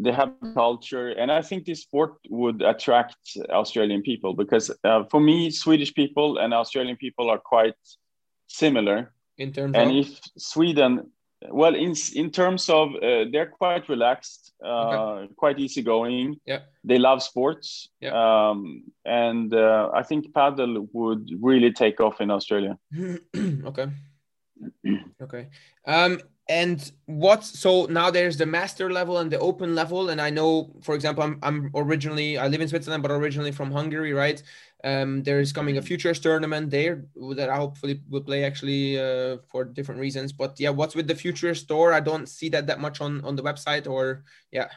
they 0.00 0.12
have 0.12 0.32
culture 0.54 1.10
and 1.10 1.30
i 1.30 1.42
think 1.42 1.64
this 1.64 1.82
sport 1.82 2.14
would 2.30 2.62
attract 2.62 3.18
australian 3.50 4.02
people 4.02 4.34
because 4.34 4.70
uh, 4.84 5.04
for 5.10 5.20
me 5.20 5.50
swedish 5.50 5.92
people 5.94 6.38
and 6.38 6.54
australian 6.54 6.96
people 6.96 7.28
are 7.30 7.38
quite 7.38 7.74
similar 8.46 9.12
in 9.38 9.52
terms 9.52 9.74
and 9.76 9.90
of... 9.90 9.96
if 9.96 10.20
sweden 10.38 11.10
well 11.50 11.74
in 11.74 11.94
in 12.14 12.30
terms 12.30 12.68
of 12.68 12.94
uh, 12.96 13.24
they're 13.30 13.52
quite 13.62 13.88
relaxed 13.88 14.52
uh, 14.64 14.68
okay. 14.68 15.34
quite 15.36 15.58
easygoing 15.58 16.36
yeah 16.46 16.60
they 16.84 16.98
love 16.98 17.22
sports 17.22 17.88
yeah. 18.00 18.12
um, 18.12 18.82
and 19.04 19.54
uh, 19.54 19.90
i 19.94 20.02
think 20.02 20.32
paddle 20.34 20.86
would 20.92 21.30
really 21.40 21.72
take 21.72 22.00
off 22.00 22.20
in 22.20 22.30
australia 22.30 22.78
okay 23.64 23.86
okay. 25.22 25.48
Um 25.86 26.20
and 26.48 26.90
what 27.06 27.44
so 27.44 27.86
now 27.86 28.10
there's 28.10 28.36
the 28.36 28.44
master 28.44 28.90
level 28.90 29.18
and 29.18 29.30
the 29.30 29.38
open 29.38 29.74
level. 29.74 30.10
And 30.10 30.20
i 30.20 30.30
know 30.30 30.70
for 30.82 30.94
example 30.94 31.22
i'm, 31.22 31.38
I'm 31.42 31.70
originally 31.74 32.38
i 32.38 32.48
live 32.48 32.60
in 32.60 32.68
switzerland 32.68 33.02
but 33.02 33.12
originally 33.12 33.52
from 33.52 33.70
hungary 33.70 34.12
right? 34.12 34.42
Um, 34.82 35.22
there 35.22 35.40
is 35.40 35.52
coming 35.52 35.76
a 35.76 35.82
futures 35.82 36.20
tournament 36.20 36.70
there 36.70 37.04
that 37.36 37.50
i 37.50 37.56
hopefully 37.56 38.00
will 38.08 38.22
play 38.22 38.44
actually 38.44 38.98
uh, 38.98 39.36
for 39.46 39.64
different 39.64 40.00
reasons. 40.00 40.32
But 40.32 40.58
yeah 40.58 40.70
what's 40.70 40.94
with 40.94 41.06
the 41.06 41.14
futures 41.14 41.62
tour 41.64 41.92
i 41.92 42.00
don't 42.00 42.28
see 42.28 42.48
that 42.50 42.66
that 42.66 42.80
much 42.80 43.00
on 43.00 43.20
on 43.24 43.36
the 43.36 43.42
website 43.42 43.86
or 43.86 44.24
yeah. 44.50 44.68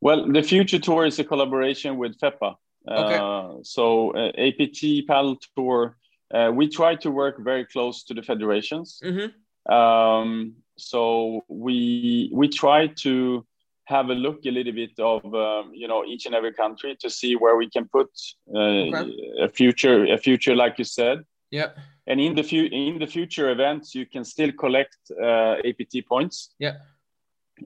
Well 0.00 0.30
the 0.32 0.42
future 0.42 0.78
tour 0.78 1.06
is 1.06 1.18
a 1.18 1.24
collaboration 1.24 1.96
with 1.96 2.18
FEPA 2.18 2.56
okay. 2.88 3.18
Uh, 3.20 3.62
so 3.62 4.12
uh, 4.12 4.28
apt 4.38 4.80
padel 5.08 5.40
tour 5.56 5.96
uh, 6.32 6.50
we 6.52 6.68
try 6.68 6.94
to 6.94 7.10
work 7.10 7.36
very 7.42 7.64
close 7.66 8.04
to 8.04 8.14
the 8.14 8.22
federations 8.22 9.00
mm-hmm 9.04 9.26
um, 9.72 10.54
so 10.76 11.44
we 11.48 12.30
we 12.32 12.48
try 12.48 12.88
to 13.02 13.46
have 13.86 14.08
a 14.08 14.14
look 14.14 14.40
a 14.46 14.50
little 14.50 14.72
bit 14.72 14.98
of 14.98 15.24
um, 15.34 15.72
you 15.74 15.88
know 15.88 16.04
each 16.04 16.26
and 16.26 16.34
every 16.34 16.52
country 16.52 16.96
to 17.00 17.10
see 17.10 17.36
where 17.36 17.56
we 17.56 17.68
can 17.70 17.86
put 17.88 18.08
uh, 18.54 18.58
okay. 18.58 19.12
a 19.40 19.48
future 19.48 20.04
a 20.06 20.18
future 20.18 20.54
like 20.54 20.78
you 20.78 20.84
said. 20.84 21.24
Yeah. 21.50 21.70
And 22.06 22.20
in 22.20 22.34
the 22.34 22.42
few 22.42 22.64
in 22.66 22.98
the 22.98 23.06
future 23.06 23.50
events, 23.50 23.94
you 23.94 24.04
can 24.04 24.24
still 24.24 24.52
collect 24.52 24.96
uh, 25.22 25.56
APT 25.64 26.06
points. 26.06 26.54
Yeah. 26.58 26.76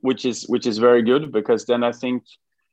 Which 0.00 0.24
is 0.24 0.46
which 0.48 0.66
is 0.66 0.78
very 0.78 1.02
good 1.02 1.32
because 1.32 1.64
then 1.64 1.82
I 1.82 1.92
think 1.92 2.24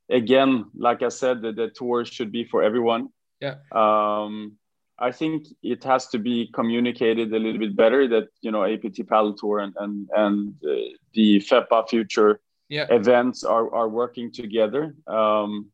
again, 0.09 0.65
like 0.75 1.01
I 1.01 1.09
said, 1.09 1.41
the, 1.41 1.51
the 1.51 1.69
tour 1.69 2.05
should 2.05 2.31
be 2.31 2.43
for 2.43 2.61
everyone. 2.61 3.09
Yeah. 3.39 3.55
Um, 3.71 4.57
I 4.97 5.11
think 5.11 5.47
it 5.61 5.83
has 5.83 6.07
to 6.07 6.19
be 6.19 6.49
communicated 6.53 7.33
a 7.33 7.39
little 7.39 7.59
bit 7.59 7.75
better 7.75 8.07
that 8.07 8.29
you 8.41 8.51
know 8.51 8.63
APT 8.63 9.05
Padel 9.05 9.37
Tour 9.37 9.59
and 9.59 9.73
and 9.77 10.09
and 10.15 10.55
uh, 10.63 10.75
the 11.13 11.39
FEPA 11.39 11.89
Future 11.89 12.39
yeah. 12.69 12.87
events 12.89 13.43
are 13.43 13.73
are 13.73 13.89
working 13.89 14.31
together. 14.31 14.95
Um, 15.07 15.71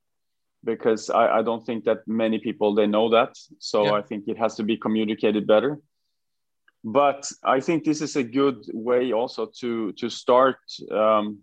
because 0.63 1.09
I, 1.09 1.39
I 1.39 1.41
don't 1.41 1.65
think 1.65 1.85
that 1.85 2.07
many 2.07 2.39
people 2.39 2.75
they 2.75 2.87
know 2.87 3.09
that. 3.09 3.35
So 3.59 3.85
yeah. 3.85 3.93
I 3.93 4.01
think 4.01 4.27
it 4.27 4.37
has 4.37 4.55
to 4.55 4.63
be 4.63 4.77
communicated 4.77 5.47
better. 5.47 5.79
But 6.83 7.27
I 7.43 7.59
think 7.59 7.83
this 7.83 8.01
is 8.01 8.15
a 8.15 8.23
good 8.23 8.65
way 8.73 9.13
also 9.13 9.47
to 9.59 9.91
to 9.93 10.09
start. 10.09 10.57
Um, 10.91 11.39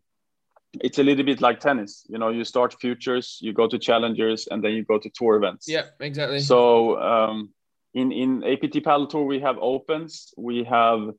it's 0.80 0.99
a 0.99 1.02
little 1.02 1.25
bit 1.25 1.40
like 1.40 1.61
tennis. 1.61 2.04
You 2.08 2.18
know, 2.18 2.30
you 2.30 2.44
start 2.44 2.75
futures, 2.80 3.38
you 3.40 3.52
go 3.52 3.68
to 3.68 3.78
challengers, 3.78 4.49
and 4.50 4.62
then 4.62 4.73
you 4.73 4.85
go 4.85 4.99
to 4.99 5.08
tour 5.11 5.37
events. 5.37 5.68
Yeah, 5.68 5.87
exactly. 6.00 6.40
So 6.40 7.00
um, 7.00 7.50
in 7.95 8.12
in 8.12 8.45
APT 8.45 8.85
Padel 8.85 9.09
Tour 9.09 9.25
we 9.25 9.40
have 9.40 9.57
opens, 9.59 10.33
we 10.37 10.64
have 10.64 11.11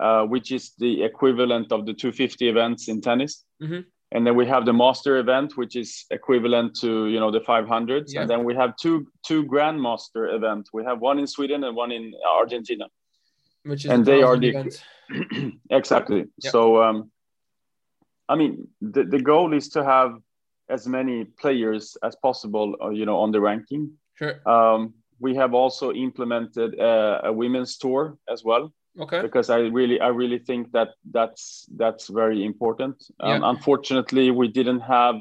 uh, 0.00 0.24
which 0.24 0.50
is 0.50 0.72
the 0.78 1.02
equivalent 1.02 1.72
of 1.72 1.84
the 1.84 1.92
250 1.92 2.48
events 2.48 2.88
in 2.88 3.00
tennis. 3.00 3.44
Mm-hmm. 3.62 3.80
And 4.12 4.26
then 4.26 4.34
we 4.34 4.46
have 4.46 4.64
the 4.64 4.72
master 4.72 5.18
event, 5.18 5.56
which 5.56 5.76
is 5.76 6.06
equivalent 6.10 6.74
to 6.80 7.06
you 7.06 7.20
know 7.20 7.30
the 7.30 7.40
500s. 7.40 8.06
Yeah. 8.08 8.22
And 8.22 8.30
then 8.30 8.44
we 8.44 8.54
have 8.54 8.76
two 8.76 9.06
two 9.26 9.44
grandmaster 9.44 10.34
events. 10.34 10.70
We 10.72 10.84
have 10.84 11.00
one 11.00 11.18
in 11.18 11.26
Sweden 11.26 11.64
and 11.64 11.76
one 11.76 11.92
in 11.92 12.12
Argentina. 12.28 12.86
Which 13.62 13.84
is 13.84 13.90
and 13.90 14.04
they 14.04 14.22
are 14.22 14.36
the 14.36 14.74
exactly. 15.70 16.24
Yeah. 16.38 16.50
So 16.50 16.82
um, 16.82 17.10
I 18.28 18.36
mean, 18.36 18.68
the, 18.80 19.04
the 19.04 19.20
goal 19.20 19.52
is 19.52 19.68
to 19.70 19.84
have 19.84 20.18
as 20.68 20.86
many 20.86 21.24
players 21.24 21.96
as 22.02 22.16
possible, 22.16 22.76
uh, 22.82 22.90
you 22.90 23.04
know, 23.04 23.18
on 23.18 23.32
the 23.32 23.40
ranking. 23.40 23.92
Sure. 24.14 24.40
Um, 24.48 24.94
we 25.20 25.34
have 25.36 25.54
also 25.54 25.92
implemented 25.92 26.74
a, 26.78 27.26
a 27.26 27.32
women's 27.32 27.76
tour 27.76 28.16
as 28.28 28.42
well. 28.42 28.72
Okay. 28.98 29.22
Because 29.22 29.50
i 29.50 29.58
really 29.58 30.00
i 30.00 30.08
really 30.08 30.38
think 30.38 30.72
that 30.72 30.88
that's 31.12 31.66
that's 31.76 32.08
very 32.08 32.44
important. 32.44 32.96
Um, 33.20 33.42
yeah. 33.42 33.50
unfortunately 33.50 34.30
we 34.30 34.48
didn't 34.48 34.80
have 34.80 35.16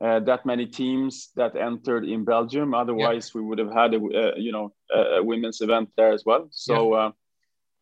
uh, 0.00 0.20
that 0.20 0.46
many 0.46 0.66
teams 0.66 1.28
that 1.36 1.54
entered 1.54 2.04
in 2.04 2.24
belgium. 2.24 2.74
Otherwise 2.74 3.30
yeah. 3.30 3.40
we 3.40 3.46
would 3.46 3.58
have 3.58 3.72
had 3.72 3.94
a, 3.94 3.98
uh, 3.98 4.34
you 4.36 4.52
know 4.52 4.72
a, 4.90 5.22
women's 5.22 5.60
event 5.60 5.90
there 5.96 6.12
as 6.12 6.24
well. 6.24 6.48
So 6.50 6.94
yeah. 6.94 7.00
uh, 7.00 7.10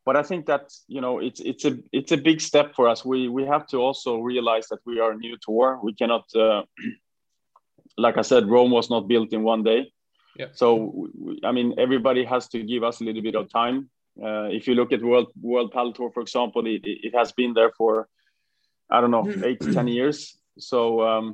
but 0.05 0.17
i 0.17 0.23
think 0.23 0.47
that 0.47 0.73
you 0.89 1.00
know 1.00 1.21
it's 1.21 1.41
it's 1.41 1.65
a 1.65 1.79
it's 1.93 2.12
a 2.12 2.17
big 2.17 2.41
step 2.41 2.75
for 2.75 2.89
us. 2.89 3.05
We 3.05 3.29
we 3.29 3.45
have 3.45 3.67
to 3.69 3.77
also 3.77 4.19
realize 4.19 4.67
that 4.69 4.81
we 4.85 4.99
are 4.99 5.12
a 5.12 5.17
new 5.17 5.37
tour. 5.41 5.79
We 5.85 5.95
cannot 5.95 6.25
uh, 6.35 6.62
like 7.97 8.17
i 8.17 8.23
said 8.23 8.49
rome 8.49 8.71
was 8.71 8.89
not 8.89 9.09
built 9.09 9.33
in 9.33 9.43
one 9.43 9.62
day 9.62 9.93
yeah. 10.40 10.50
So 10.62 11.09
I 11.49 11.52
mean, 11.56 11.68
everybody 11.85 12.23
has 12.25 12.49
to 12.49 12.59
give 12.73 12.82
us 12.88 13.00
a 13.00 13.04
little 13.04 13.25
bit 13.28 13.37
of 13.40 13.44
time. 13.61 13.76
Uh, 14.26 14.49
if 14.59 14.62
you 14.66 14.75
look 14.75 14.92
at 14.92 15.00
World 15.02 15.28
World 15.40 15.73
Padel 15.75 15.94
Tour, 15.94 16.11
for 16.16 16.23
example, 16.26 16.66
it, 16.66 16.82
it 16.85 17.14
has 17.20 17.32
been 17.40 17.52
there 17.59 17.73
for 17.78 18.09
I 18.94 19.00
don't 19.00 19.12
know 19.16 19.26
eight 19.49 19.61
to 19.61 19.73
ten 19.73 19.88
years. 19.88 20.18
So 20.59 20.80
um, 21.11 21.26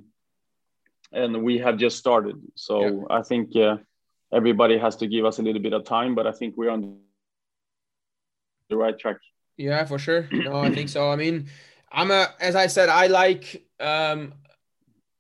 and 1.12 1.42
we 1.42 1.58
have 1.58 1.76
just 1.78 1.96
started. 2.04 2.36
So 2.54 2.74
yeah. 2.80 3.18
I 3.18 3.22
think 3.22 3.56
uh, 3.56 3.76
everybody 4.32 4.76
has 4.78 4.96
to 4.96 5.06
give 5.06 5.24
us 5.24 5.38
a 5.38 5.42
little 5.42 5.62
bit 5.62 5.72
of 5.72 5.84
time, 5.84 6.14
but 6.14 6.26
I 6.26 6.32
think 6.32 6.56
we're 6.56 6.70
on 6.70 6.98
the 8.68 8.76
right 8.76 8.98
track. 8.98 9.18
Yeah, 9.56 9.84
for 9.84 9.98
sure. 9.98 10.28
No, 10.32 10.58
I 10.58 10.70
think 10.70 10.88
so. 10.88 11.10
I 11.10 11.16
mean, 11.16 11.46
I'm 11.90 12.10
a 12.10 12.34
as 12.40 12.54
I 12.56 12.66
said, 12.66 12.88
I 12.88 13.06
like 13.06 13.44
um, 13.80 14.34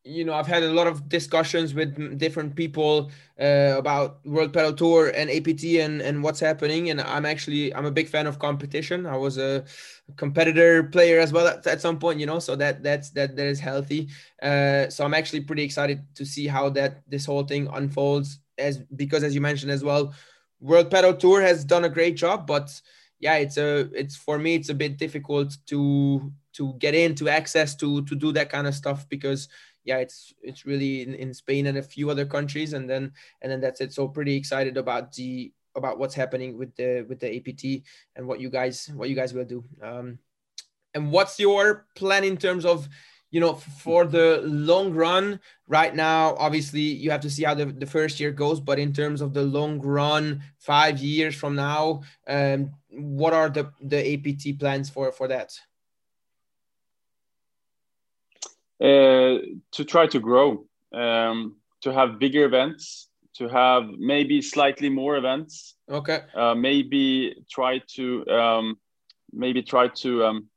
you 0.06 0.24
know, 0.24 0.34
I've 0.34 0.46
had 0.46 0.62
a 0.62 0.72
lot 0.72 0.86
of 0.86 1.08
discussions 1.08 1.74
with 1.74 2.18
different 2.18 2.54
people 2.54 3.10
uh, 3.40 3.74
about 3.76 4.24
World 4.24 4.52
Padel 4.52 4.76
Tour 4.76 5.08
and 5.08 5.28
APT 5.28 5.64
and, 5.84 6.00
and 6.00 6.22
what's 6.22 6.38
happening. 6.38 6.90
And 6.90 7.00
I'm 7.00 7.26
actually 7.26 7.74
I'm 7.74 7.86
a 7.86 7.90
big 7.90 8.08
fan 8.08 8.26
of 8.26 8.38
competition. 8.38 9.04
I 9.04 9.16
was 9.16 9.36
a 9.36 9.64
competitor 10.16 10.84
player 10.84 11.18
as 11.18 11.32
well 11.32 11.48
at, 11.48 11.66
at 11.66 11.80
some 11.80 11.98
point, 11.98 12.20
you 12.20 12.26
know, 12.26 12.38
so 12.38 12.54
that 12.56 12.82
that's 12.84 13.10
that 13.10 13.36
that 13.36 13.46
is 13.46 13.58
healthy. 13.58 14.08
Uh, 14.40 14.88
so 14.88 15.04
I'm 15.04 15.14
actually 15.14 15.40
pretty 15.40 15.64
excited 15.64 16.04
to 16.14 16.24
see 16.24 16.46
how 16.46 16.70
that 16.70 17.02
this 17.08 17.26
whole 17.26 17.44
thing 17.44 17.68
unfolds 17.72 18.38
as 18.58 18.78
because 18.94 19.24
as 19.24 19.34
you 19.34 19.40
mentioned 19.40 19.72
as 19.72 19.82
well, 19.82 20.14
World 20.60 20.88
Padel 20.88 21.18
Tour 21.18 21.42
has 21.42 21.64
done 21.64 21.84
a 21.84 21.88
great 21.90 22.16
job, 22.16 22.46
but 22.46 22.80
yeah, 23.18 23.36
it's 23.36 23.56
a 23.56 23.90
it's 23.92 24.14
for 24.14 24.38
me 24.38 24.54
it's 24.54 24.68
a 24.68 24.74
bit 24.74 24.98
difficult 24.98 25.56
to 25.66 26.32
to 26.52 26.74
get 26.74 26.94
into 26.94 27.28
access 27.28 27.74
to 27.76 28.04
to 28.04 28.14
do 28.14 28.32
that 28.32 28.50
kind 28.50 28.66
of 28.66 28.74
stuff 28.74 29.08
because 29.08 29.48
yeah, 29.86 29.98
it's 29.98 30.34
it's 30.42 30.66
really 30.66 31.02
in, 31.02 31.14
in 31.14 31.32
Spain 31.32 31.66
and 31.66 31.78
a 31.78 31.82
few 31.82 32.10
other 32.10 32.26
countries, 32.26 32.74
and 32.74 32.90
then 32.90 33.12
and 33.40 33.50
then 33.50 33.60
that's 33.60 33.80
it. 33.80 33.92
So 33.92 34.08
pretty 34.08 34.36
excited 34.36 34.76
about 34.76 35.12
the 35.12 35.52
about 35.76 35.98
what's 35.98 36.14
happening 36.14 36.58
with 36.58 36.74
the 36.74 37.06
with 37.08 37.20
the 37.20 37.36
APT 37.36 37.86
and 38.16 38.26
what 38.26 38.40
you 38.40 38.50
guys 38.50 38.90
what 38.94 39.08
you 39.08 39.14
guys 39.14 39.32
will 39.32 39.44
do. 39.44 39.64
Um, 39.80 40.18
and 40.94 41.12
what's 41.12 41.38
your 41.38 41.86
plan 41.94 42.24
in 42.24 42.36
terms 42.36 42.64
of 42.64 42.88
you 43.30 43.40
know 43.40 43.54
for 43.54 44.06
the 44.06 44.40
long 44.44 44.92
run 44.94 45.38
right 45.68 45.94
now 45.94 46.34
obviously 46.36 46.80
you 46.80 47.10
have 47.10 47.20
to 47.20 47.30
see 47.30 47.44
how 47.44 47.54
the, 47.54 47.66
the 47.66 47.84
first 47.84 48.18
year 48.18 48.30
goes 48.30 48.60
but 48.60 48.78
in 48.78 48.92
terms 48.92 49.20
of 49.20 49.34
the 49.34 49.42
long 49.42 49.80
run 49.80 50.42
five 50.58 50.98
years 50.98 51.34
from 51.34 51.54
now 51.54 52.02
um, 52.28 52.70
what 52.90 53.34
are 53.34 53.50
the 53.50 53.70
the 53.82 54.14
apt 54.14 54.58
plans 54.58 54.88
for 54.88 55.12
for 55.12 55.28
that 55.28 55.58
uh, 58.44 58.65
to 58.80 59.84
try 59.84 60.06
to 60.06 60.20
grow 60.20 60.66
um, 60.94 61.56
to 61.82 61.92
have 61.92 62.18
bigger 62.18 62.44
events 62.44 63.08
to 63.34 63.48
have 63.48 63.84
maybe 63.98 64.40
slightly 64.40 64.88
more 64.88 65.16
events 65.16 65.76
okay 65.90 66.20
uh, 66.34 66.54
maybe 66.54 67.34
try 67.50 67.80
to 67.86 68.26
um, 68.28 68.76
maybe 69.32 69.62
try 69.62 69.88
to 69.88 70.24
um, 70.24 70.48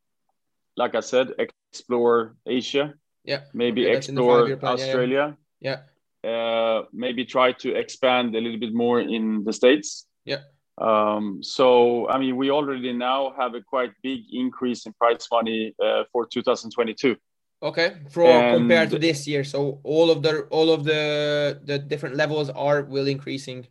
like 0.78 0.96
i 0.96 1.00
said 1.00 1.28
explore 1.72 2.36
Asia. 2.46 2.94
Yeah. 3.24 3.42
Maybe 3.54 3.86
okay, 3.86 3.98
explore 3.98 4.52
Australia. 4.64 5.38
Yeah. 5.60 5.82
yeah. 6.24 6.30
Uh, 6.30 6.84
maybe 6.92 7.26
try 7.26 7.54
to 7.54 7.76
expand 7.76 8.36
a 8.36 8.42
little 8.42 8.60
bit 8.60 8.74
more 8.74 9.00
in 9.00 9.44
the 9.44 9.54
States. 9.54 10.08
Yeah. 10.26 10.42
Um, 10.80 11.44
so, 11.44 12.10
I 12.10 12.18
mean, 12.18 12.38
we 12.38 12.52
already 12.52 12.94
now 12.94 13.34
have 13.38 13.54
a 13.54 13.62
quite 13.62 13.92
big 14.02 14.22
increase 14.32 14.86
in 14.86 14.94
prize 14.94 15.28
money 15.32 15.74
uh, 15.84 16.04
for 16.12 16.26
2022. 16.26 17.16
Okay, 17.62 17.98
for 18.10 18.24
and, 18.26 18.58
compared 18.58 18.90
to 18.92 19.00
this 19.00 19.28
year, 19.28 19.44
so 19.44 19.80
all 19.84 20.10
of 20.10 20.24
the 20.24 20.44
all 20.50 20.72
of 20.72 20.84
the 20.84 21.60
the 21.66 21.78
different 21.78 22.16
levels 22.16 22.50
are 22.50 22.84
will 22.84 23.08
increasing. 23.08 23.68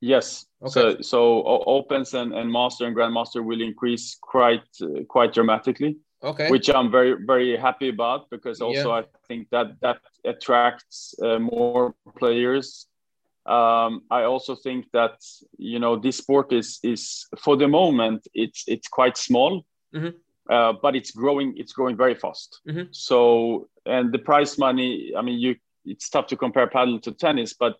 Yes. 0.00 0.46
Okay. 0.62 0.70
So 0.70 1.00
so 1.00 1.42
opens 1.66 2.12
and, 2.12 2.34
and 2.34 2.52
master 2.52 2.86
and 2.86 2.94
grandmaster 2.94 3.42
will 3.42 3.62
increase 3.62 4.16
quite 4.20 4.68
uh, 4.82 5.04
quite 5.08 5.32
dramatically 5.32 5.96
okay 6.24 6.50
which 6.50 6.68
i'm 6.70 6.90
very 6.90 7.14
very 7.26 7.56
happy 7.56 7.90
about 7.90 8.28
because 8.30 8.60
also 8.60 8.88
yeah. 8.88 9.00
i 9.00 9.04
think 9.28 9.48
that 9.50 9.78
that 9.80 9.98
attracts 10.24 11.14
uh, 11.22 11.38
more 11.38 11.94
players 12.18 12.86
um, 13.46 14.02
i 14.10 14.22
also 14.22 14.54
think 14.56 14.86
that 14.92 15.16
you 15.58 15.78
know 15.78 15.96
this 15.96 16.16
sport 16.16 16.52
is 16.52 16.80
is 16.82 17.26
for 17.38 17.56
the 17.56 17.68
moment 17.68 18.26
it's 18.32 18.64
it's 18.66 18.88
quite 18.88 19.16
small 19.16 19.64
mm-hmm. 19.94 20.16
Uh, 20.50 20.72
but 20.82 20.94
it's 20.94 21.10
growing 21.10 21.54
it's 21.56 21.72
growing 21.72 21.96
very 21.96 22.14
fast 22.14 22.60
mm-hmm. 22.68 22.84
so 22.90 23.68
and 23.86 24.12
the 24.12 24.18
prize 24.18 24.58
money 24.58 25.12
i 25.16 25.22
mean 25.22 25.38
you 25.38 25.56
it's 25.84 26.08
tough 26.08 26.26
to 26.26 26.36
compare 26.36 26.66
paddle 26.66 26.98
to 27.00 27.12
tennis 27.12 27.54
but 27.54 27.76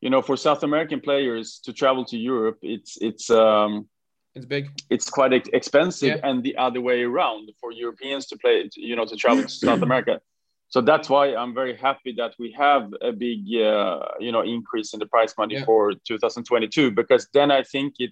you 0.00 0.10
know 0.10 0.22
for 0.22 0.36
south 0.36 0.62
american 0.62 1.00
players 1.00 1.60
to 1.64 1.72
travel 1.72 2.04
to 2.04 2.16
europe 2.16 2.58
it's 2.62 2.98
it's 3.00 3.30
um 3.30 3.88
it's 4.34 4.46
big. 4.46 4.70
It's 4.90 5.08
quite 5.08 5.32
expensive, 5.32 6.18
yeah. 6.18 6.28
and 6.28 6.42
the 6.42 6.56
other 6.56 6.80
way 6.80 7.02
around 7.02 7.50
for 7.60 7.70
Europeans 7.70 8.26
to 8.26 8.36
play, 8.36 8.68
you 8.76 8.96
know, 8.96 9.04
to 9.04 9.16
travel 9.16 9.44
to 9.44 9.48
South 9.48 9.82
America. 9.88 10.20
So 10.68 10.80
that's 10.80 11.08
why 11.08 11.36
I'm 11.36 11.54
very 11.54 11.76
happy 11.76 12.12
that 12.16 12.34
we 12.38 12.50
have 12.58 12.92
a 13.00 13.12
big, 13.12 13.40
uh, 13.62 14.00
you 14.18 14.32
know, 14.32 14.40
increase 14.42 14.92
in 14.92 14.98
the 14.98 15.06
prize 15.06 15.32
money 15.38 15.54
yeah. 15.54 15.64
for 15.64 15.92
2022 15.92 16.90
because 16.90 17.28
then 17.32 17.52
I 17.52 17.62
think 17.62 17.94
it 18.00 18.10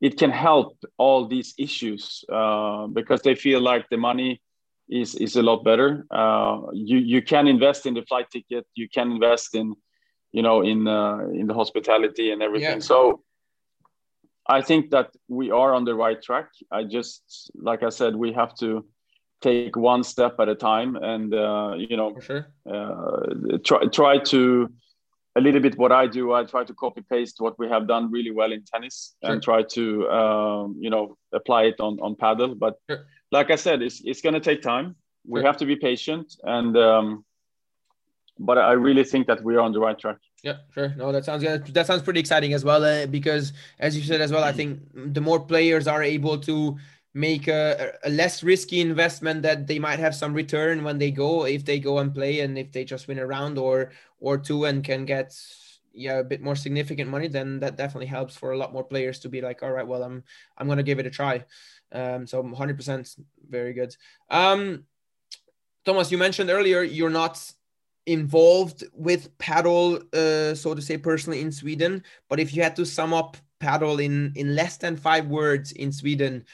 it 0.00 0.18
can 0.18 0.30
help 0.30 0.76
all 0.96 1.26
these 1.26 1.54
issues 1.58 2.24
uh, 2.32 2.86
because 2.86 3.20
they 3.22 3.34
feel 3.34 3.60
like 3.60 3.88
the 3.90 3.96
money 3.96 4.40
is 4.88 5.14
is 5.16 5.36
a 5.36 5.42
lot 5.42 5.64
better. 5.64 6.06
Uh, 6.10 6.60
you 6.72 6.98
you 6.98 7.22
can 7.22 7.46
invest 7.46 7.86
in 7.86 7.94
the 7.94 8.02
flight 8.02 8.30
ticket, 8.30 8.66
you 8.74 8.88
can 8.88 9.12
invest 9.12 9.54
in, 9.54 9.74
you 10.32 10.42
know, 10.42 10.62
in 10.62 10.86
uh, 10.86 11.18
in 11.32 11.46
the 11.46 11.54
hospitality 11.54 12.30
and 12.30 12.42
everything. 12.42 12.80
Yeah. 12.80 12.90
So 12.90 13.22
I 14.48 14.62
think 14.62 14.90
that 14.90 15.10
we 15.28 15.50
are 15.50 15.74
on 15.74 15.84
the 15.84 15.94
right 15.94 16.20
track. 16.22 16.48
I 16.70 16.84
just, 16.84 17.50
like 17.54 17.82
I 17.82 17.90
said, 17.90 18.16
we 18.16 18.32
have 18.32 18.54
to 18.56 18.86
take 19.42 19.76
one 19.76 20.02
step 20.02 20.40
at 20.40 20.48
a 20.48 20.54
time, 20.54 20.96
and 20.96 21.34
uh, 21.34 21.74
you 21.76 21.96
know, 21.96 22.18
sure. 22.20 22.46
uh, 22.70 23.58
try 23.64 23.84
try 23.86 24.18
to 24.18 24.72
a 25.38 25.40
little 25.40 25.60
bit 25.60 25.78
what 25.78 25.92
I 25.92 26.06
do. 26.06 26.32
I 26.32 26.44
try 26.44 26.64
to 26.64 26.74
copy 26.74 27.02
paste 27.14 27.36
what 27.38 27.58
we 27.58 27.68
have 27.68 27.86
done 27.86 28.10
really 28.10 28.32
well 28.40 28.52
in 28.52 28.62
tennis, 28.64 28.96
sure. 29.22 29.32
and 29.32 29.42
try 29.42 29.62
to 29.76 30.08
um, 30.10 30.76
you 30.80 30.90
know 30.90 31.16
apply 31.32 31.62
it 31.70 31.78
on 31.80 31.98
on 32.00 32.16
paddle. 32.16 32.54
But 32.54 32.74
sure. 32.90 33.06
like 33.30 33.50
I 33.50 33.56
said, 33.56 33.82
it's 33.82 34.00
it's 34.04 34.20
going 34.20 34.34
to 34.34 34.44
take 34.50 34.60
time. 34.62 34.96
We 35.26 35.42
have 35.44 35.56
to 35.58 35.66
be 35.66 35.76
patient, 35.76 36.26
and 36.42 36.76
um, 36.76 37.24
but 38.38 38.58
I 38.58 38.72
really 38.72 39.04
think 39.04 39.26
that 39.26 39.42
we 39.42 39.56
are 39.56 39.60
on 39.60 39.72
the 39.72 39.80
right 39.80 39.98
track. 39.98 40.18
Yeah, 40.42 40.58
sure. 40.72 40.94
No, 40.96 41.12
that 41.12 41.24
sounds 41.24 41.42
good. 41.42 41.66
That 41.74 41.86
sounds 41.86 42.02
pretty 42.02 42.20
exciting 42.20 42.52
as 42.52 42.64
well. 42.64 42.84
Uh, 42.84 43.06
because 43.06 43.52
as 43.78 43.96
you 43.96 44.02
said 44.02 44.20
as 44.20 44.30
well, 44.32 44.44
I 44.44 44.52
think 44.52 44.80
the 44.94 45.20
more 45.20 45.40
players 45.40 45.86
are 45.88 46.02
able 46.02 46.38
to 46.50 46.76
make 47.14 47.48
a, 47.48 47.94
a, 48.04 48.10
less 48.10 48.42
risky 48.42 48.80
investment 48.80 49.42
that 49.42 49.66
they 49.66 49.78
might 49.78 49.98
have 49.98 50.14
some 50.14 50.34
return 50.34 50.84
when 50.84 50.98
they 50.98 51.10
go 51.10 51.46
if 51.46 51.64
they 51.64 51.78
go 51.78 51.98
and 51.98 52.14
play 52.14 52.40
and 52.40 52.58
if 52.58 52.70
they 52.72 52.84
just 52.84 53.08
win 53.08 53.18
a 53.18 53.26
round 53.26 53.58
or 53.58 53.90
or 54.20 54.36
two 54.36 54.66
and 54.66 54.84
can 54.84 55.04
get 55.04 55.34
yeah 55.92 56.18
a 56.18 56.24
bit 56.24 56.42
more 56.42 56.54
significant 56.54 57.10
money 57.10 57.26
then 57.26 57.58
that 57.60 57.76
definitely 57.76 58.06
helps 58.06 58.36
for 58.36 58.52
a 58.52 58.58
lot 58.58 58.72
more 58.72 58.84
players 58.84 59.18
to 59.18 59.28
be 59.28 59.40
like 59.40 59.62
all 59.62 59.72
right 59.72 59.86
well 59.86 60.02
i'm 60.02 60.22
i'm 60.58 60.68
gonna 60.68 60.82
give 60.82 60.98
it 60.98 61.06
a 61.06 61.10
try 61.10 61.42
um 61.92 62.26
so 62.26 62.42
100% 62.42 63.18
very 63.48 63.72
good 63.72 63.96
um 64.30 64.84
thomas 65.84 66.12
you 66.12 66.18
mentioned 66.18 66.50
earlier 66.50 66.82
you're 66.82 67.10
not 67.10 67.40
involved 68.08 68.84
with 68.94 69.36
paddle, 69.38 69.96
uh, 70.14 70.54
so 70.54 70.74
to 70.74 70.80
say, 70.80 70.96
personally 70.96 71.42
in 71.42 71.52
Sweden. 71.52 72.02
But 72.28 72.40
if 72.40 72.54
you 72.54 72.62
had 72.62 72.74
to 72.76 72.86
sum 72.86 73.12
up 73.12 73.36
paddle 73.60 73.98
in 73.98 74.32
in 74.34 74.54
less 74.54 74.78
than 74.78 74.96
five 74.96 75.26
words 75.26 75.72
in 75.72 75.92
Sweden, 75.92 76.44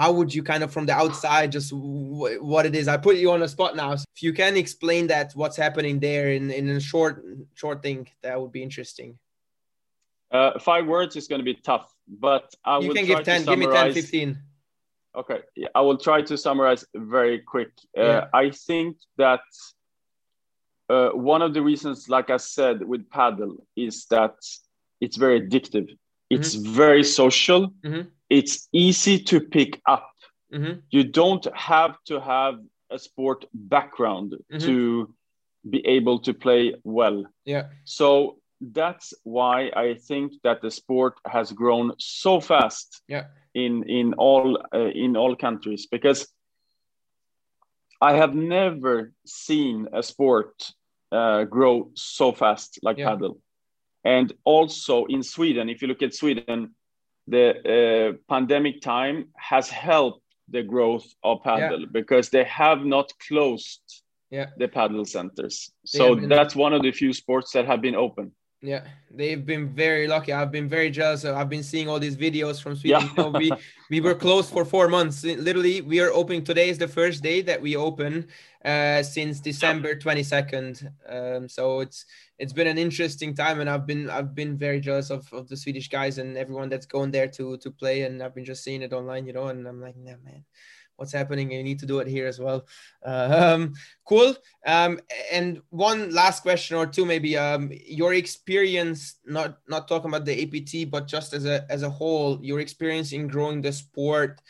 how 0.00 0.10
would 0.16 0.30
you 0.36 0.42
kind 0.42 0.62
of 0.64 0.70
from 0.76 0.84
the 0.86 0.96
outside 1.02 1.48
just 1.58 1.70
w- 1.70 2.42
what 2.52 2.64
it 2.68 2.74
is? 2.80 2.86
I 2.94 2.96
put 3.08 3.16
you 3.16 3.30
on 3.36 3.42
a 3.42 3.48
spot 3.56 3.72
now. 3.82 3.90
So 3.96 4.04
if 4.16 4.22
you 4.22 4.32
can 4.32 4.56
explain 4.64 5.06
that, 5.08 5.32
what's 5.40 5.58
happening 5.64 5.94
there 6.08 6.26
in 6.36 6.44
in 6.50 6.64
a 6.68 6.80
short 6.80 7.14
short 7.54 7.78
thing, 7.82 8.00
that 8.22 8.34
would 8.40 8.52
be 8.58 8.62
interesting. 8.68 9.10
Uh, 10.36 10.58
five 10.70 10.84
words 10.86 11.12
is 11.20 11.28
going 11.28 11.42
to 11.44 11.48
be 11.52 11.58
tough, 11.70 11.86
but 12.26 12.46
I 12.64 12.78
you 12.78 12.88
will 12.88 12.94
can 12.94 13.06
give 13.06 13.22
10 13.22 13.44
give 13.44 13.58
me 13.58 13.66
10 13.66 13.92
15 13.92 14.38
okay 15.22 15.40
i 15.74 15.80
will 15.80 15.96
try 15.96 16.20
to 16.20 16.36
summarize 16.36 16.84
very 16.94 17.38
quick 17.38 17.70
uh, 17.96 18.02
yeah. 18.02 18.24
i 18.34 18.50
think 18.50 18.98
that 19.16 19.40
uh, 20.88 21.10
one 21.10 21.42
of 21.42 21.54
the 21.54 21.62
reasons, 21.62 22.08
like 22.08 22.30
I 22.30 22.36
said, 22.36 22.86
with 22.86 23.08
paddle 23.10 23.66
is 23.76 24.06
that 24.06 24.34
it's 25.00 25.16
very 25.16 25.40
addictive. 25.40 25.88
It's 26.30 26.56
mm-hmm. 26.56 26.72
very 26.72 27.04
social. 27.04 27.72
Mm-hmm. 27.84 28.08
It's 28.28 28.68
easy 28.72 29.18
to 29.24 29.40
pick 29.40 29.80
up. 29.86 30.10
Mm-hmm. 30.52 30.80
You 30.90 31.04
don't 31.04 31.46
have 31.54 31.96
to 32.06 32.20
have 32.20 32.60
a 32.90 32.98
sport 32.98 33.44
background 33.52 34.32
mm-hmm. 34.32 34.64
to 34.66 35.14
be 35.68 35.86
able 35.86 36.20
to 36.20 36.32
play 36.32 36.74
well. 36.84 37.24
Yeah. 37.44 37.68
So 37.84 38.38
that's 38.60 39.12
why 39.24 39.70
I 39.76 39.94
think 39.94 40.32
that 40.44 40.62
the 40.62 40.70
sport 40.70 41.14
has 41.26 41.52
grown 41.52 41.92
so 41.98 42.40
fast. 42.40 43.02
Yeah. 43.08 43.24
In 43.54 43.84
in 43.88 44.14
all 44.14 44.58
uh, 44.74 44.90
in 44.94 45.16
all 45.16 45.34
countries 45.34 45.86
because 45.86 46.28
I 48.00 48.14
have 48.14 48.34
never 48.34 49.12
seen 49.24 49.88
a 49.92 50.02
sport 50.02 50.72
uh, 51.10 51.44
grow 51.44 51.90
so 51.94 52.32
fast 52.32 52.78
like 52.82 52.98
yeah. 52.98 53.08
paddle. 53.08 53.38
And 54.04 54.32
also 54.44 55.06
in 55.06 55.22
Sweden, 55.22 55.68
if 55.68 55.82
you 55.82 55.88
look 55.88 56.02
at 56.02 56.14
Sweden, 56.14 56.75
the 57.26 57.46
uh, 57.48 58.32
pandemic 58.32 58.80
time 58.80 59.28
has 59.36 59.68
helped 59.68 60.22
the 60.48 60.62
growth 60.62 61.06
of 61.24 61.42
paddle 61.42 61.80
yeah. 61.80 61.86
because 61.90 62.30
they 62.30 62.44
have 62.44 62.84
not 62.84 63.12
closed 63.26 63.80
yeah. 64.30 64.46
the 64.58 64.68
paddle 64.68 65.04
centers. 65.04 65.70
so 65.84 66.14
that's 66.14 66.54
one 66.54 66.72
of 66.72 66.82
the 66.82 66.92
few 66.92 67.12
sports 67.12 67.52
that 67.52 67.66
have 67.66 67.80
been 67.80 67.96
open. 67.96 68.32
Yeah, 68.66 68.84
they've 69.12 69.46
been 69.46 69.68
very 69.68 70.08
lucky. 70.08 70.32
I've 70.32 70.50
been 70.50 70.68
very 70.68 70.90
jealous. 70.90 71.24
I've 71.24 71.48
been 71.48 71.62
seeing 71.62 71.88
all 71.88 72.00
these 72.00 72.16
videos 72.16 72.60
from 72.60 72.74
Sweden. 72.74 73.02
Yeah. 73.02 73.08
You 73.16 73.22
know, 73.22 73.38
we 73.38 73.52
we 73.90 74.00
were 74.00 74.14
closed 74.14 74.50
for 74.50 74.64
four 74.64 74.88
months. 74.88 75.22
Literally, 75.22 75.82
we 75.82 76.00
are 76.00 76.10
opening. 76.10 76.42
Today 76.42 76.68
is 76.68 76.76
the 76.76 76.88
first 76.88 77.22
day 77.22 77.42
that 77.42 77.62
we 77.62 77.76
open, 77.76 78.26
uh, 78.64 79.04
since 79.04 79.38
December 79.38 79.94
22nd. 79.94 80.90
Um, 81.08 81.48
so 81.48 81.78
it's 81.78 82.06
it's 82.40 82.52
been 82.52 82.66
an 82.66 82.76
interesting 82.76 83.36
time, 83.36 83.60
and 83.60 83.70
I've 83.70 83.86
been 83.86 84.10
I've 84.10 84.34
been 84.34 84.58
very 84.58 84.80
jealous 84.80 85.10
of, 85.10 85.32
of 85.32 85.46
the 85.48 85.56
Swedish 85.56 85.88
guys 85.88 86.18
and 86.18 86.36
everyone 86.36 86.68
that's 86.68 86.86
going 86.86 87.12
there 87.12 87.28
to 87.28 87.56
to 87.58 87.70
play, 87.70 88.02
and 88.02 88.20
I've 88.20 88.34
been 88.34 88.44
just 88.44 88.64
seeing 88.64 88.82
it 88.82 88.92
online, 88.92 89.26
you 89.26 89.32
know, 89.32 89.46
and 89.46 89.64
I'm 89.68 89.80
like, 89.80 89.96
nah, 89.96 90.18
man, 90.24 90.44
what's 90.96 91.12
happening? 91.12 91.50
You 91.50 91.62
need 91.62 91.78
to 91.80 91.86
do 91.86 92.00
it 92.00 92.08
here 92.08 92.26
as 92.26 92.38
well. 92.38 92.66
Um, 93.04 93.74
cool. 94.04 94.34
Um, 94.66 95.00
and 95.32 95.62
one 95.70 96.12
last 96.12 96.42
question 96.42 96.76
or 96.76 96.86
two, 96.86 97.04
maybe. 97.04 97.36
Um, 97.36 97.70
your 97.86 98.14
experience, 98.14 99.16
not 99.24 99.58
not 99.68 99.88
talking 99.88 100.10
about 100.10 100.24
the 100.24 100.42
APT, 100.42 100.90
but 100.90 101.06
just 101.06 101.32
as 101.32 101.44
a 101.44 101.64
as 101.70 101.82
a 101.82 101.90
whole, 101.90 102.38
your 102.42 102.60
experience 102.60 103.12
in 103.12 103.28
growing 103.28 103.62
the 103.62 103.72
sport 103.72 104.40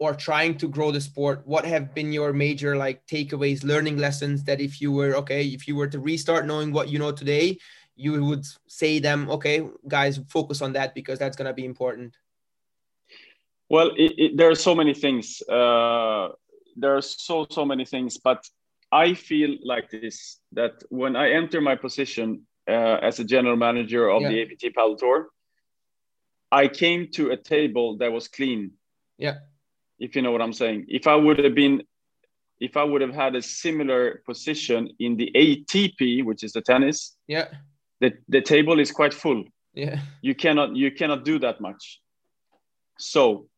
or 0.00 0.14
trying 0.14 0.56
to 0.56 0.68
grow 0.68 0.92
the 0.92 1.00
sport 1.00 1.42
what 1.44 1.64
have 1.64 1.92
been 1.94 2.12
your 2.12 2.32
major 2.32 2.76
like 2.76 3.04
takeaways 3.06 3.64
learning 3.64 3.96
lessons 3.96 4.44
that 4.44 4.60
if 4.60 4.80
you 4.80 4.92
were 4.92 5.16
okay 5.16 5.44
if 5.46 5.66
you 5.66 5.74
were 5.74 5.88
to 5.88 5.98
restart 5.98 6.46
knowing 6.46 6.72
what 6.72 6.88
you 6.88 6.98
know 6.98 7.10
today 7.10 7.58
you 7.96 8.24
would 8.24 8.44
say 8.68 9.00
them 9.00 9.28
okay 9.28 9.66
guys 9.88 10.20
focus 10.28 10.62
on 10.62 10.72
that 10.72 10.94
because 10.94 11.18
that's 11.18 11.36
going 11.36 11.48
to 11.48 11.54
be 11.54 11.64
important 11.64 12.16
well 13.68 13.90
it, 13.96 14.12
it, 14.18 14.36
there 14.36 14.50
are 14.50 14.54
so 14.54 14.74
many 14.74 14.94
things 14.94 15.42
uh, 15.48 16.28
there 16.76 16.96
are 16.96 17.02
so 17.02 17.46
so 17.50 17.64
many 17.64 17.84
things 17.84 18.18
but 18.18 18.44
i 18.92 19.14
feel 19.14 19.56
like 19.64 19.90
this 19.90 20.40
that 20.52 20.82
when 20.90 21.16
i 21.16 21.30
enter 21.30 21.60
my 21.60 21.76
position 21.76 22.42
uh, 22.68 22.98
as 23.02 23.18
a 23.18 23.24
general 23.24 23.56
manager 23.56 24.08
of 24.08 24.22
yeah. 24.22 24.28
the 24.28 24.42
apt 24.42 24.64
padel 24.76 24.96
tour 24.96 25.28
i 26.52 26.68
came 26.68 27.08
to 27.10 27.30
a 27.30 27.36
table 27.36 27.96
that 27.98 28.10
was 28.12 28.28
clean 28.28 28.70
yeah 29.18 29.38
if 29.98 30.14
you 30.14 30.22
know 30.22 30.30
what 30.30 30.42
I'm 30.42 30.52
saying. 30.52 30.86
If 30.88 31.06
I 31.06 31.16
would 31.16 31.38
have 31.38 31.54
been, 31.54 31.82
if 32.60 32.76
I 32.76 32.84
would 32.84 33.00
have 33.00 33.14
had 33.14 33.34
a 33.34 33.42
similar 33.42 34.22
position 34.26 34.90
in 34.98 35.16
the 35.16 35.30
ATP, 35.34 36.24
which 36.24 36.42
is 36.42 36.52
the 36.52 36.60
tennis, 36.60 37.16
yeah, 37.26 37.46
the 38.00 38.12
the 38.28 38.40
table 38.40 38.80
is 38.80 38.90
quite 38.90 39.14
full. 39.14 39.44
Yeah, 39.74 40.00
you 40.22 40.34
cannot 40.34 40.76
you 40.76 40.90
cannot 40.90 41.24
do 41.24 41.38
that 41.40 41.60
much. 41.60 42.00
So, 42.98 43.48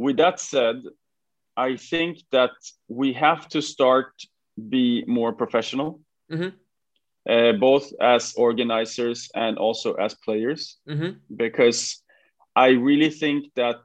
with 0.00 0.16
that 0.16 0.40
said, 0.40 0.76
I 1.56 1.76
think 1.76 2.22
that 2.32 2.56
we 2.88 3.12
have 3.12 3.48
to 3.50 3.60
start 3.60 4.12
be 4.56 5.04
more 5.06 5.32
professional. 5.32 6.00
Mm-hmm. 6.32 6.56
Uh, 7.28 7.52
both 7.52 7.92
as 8.00 8.32
organizers 8.34 9.28
and 9.34 9.58
also 9.58 9.92
as 9.94 10.14
players, 10.14 10.78
mm-hmm. 10.88 11.18
because 11.36 12.02
I 12.56 12.68
really 12.68 13.10
think 13.10 13.52
that 13.56 13.82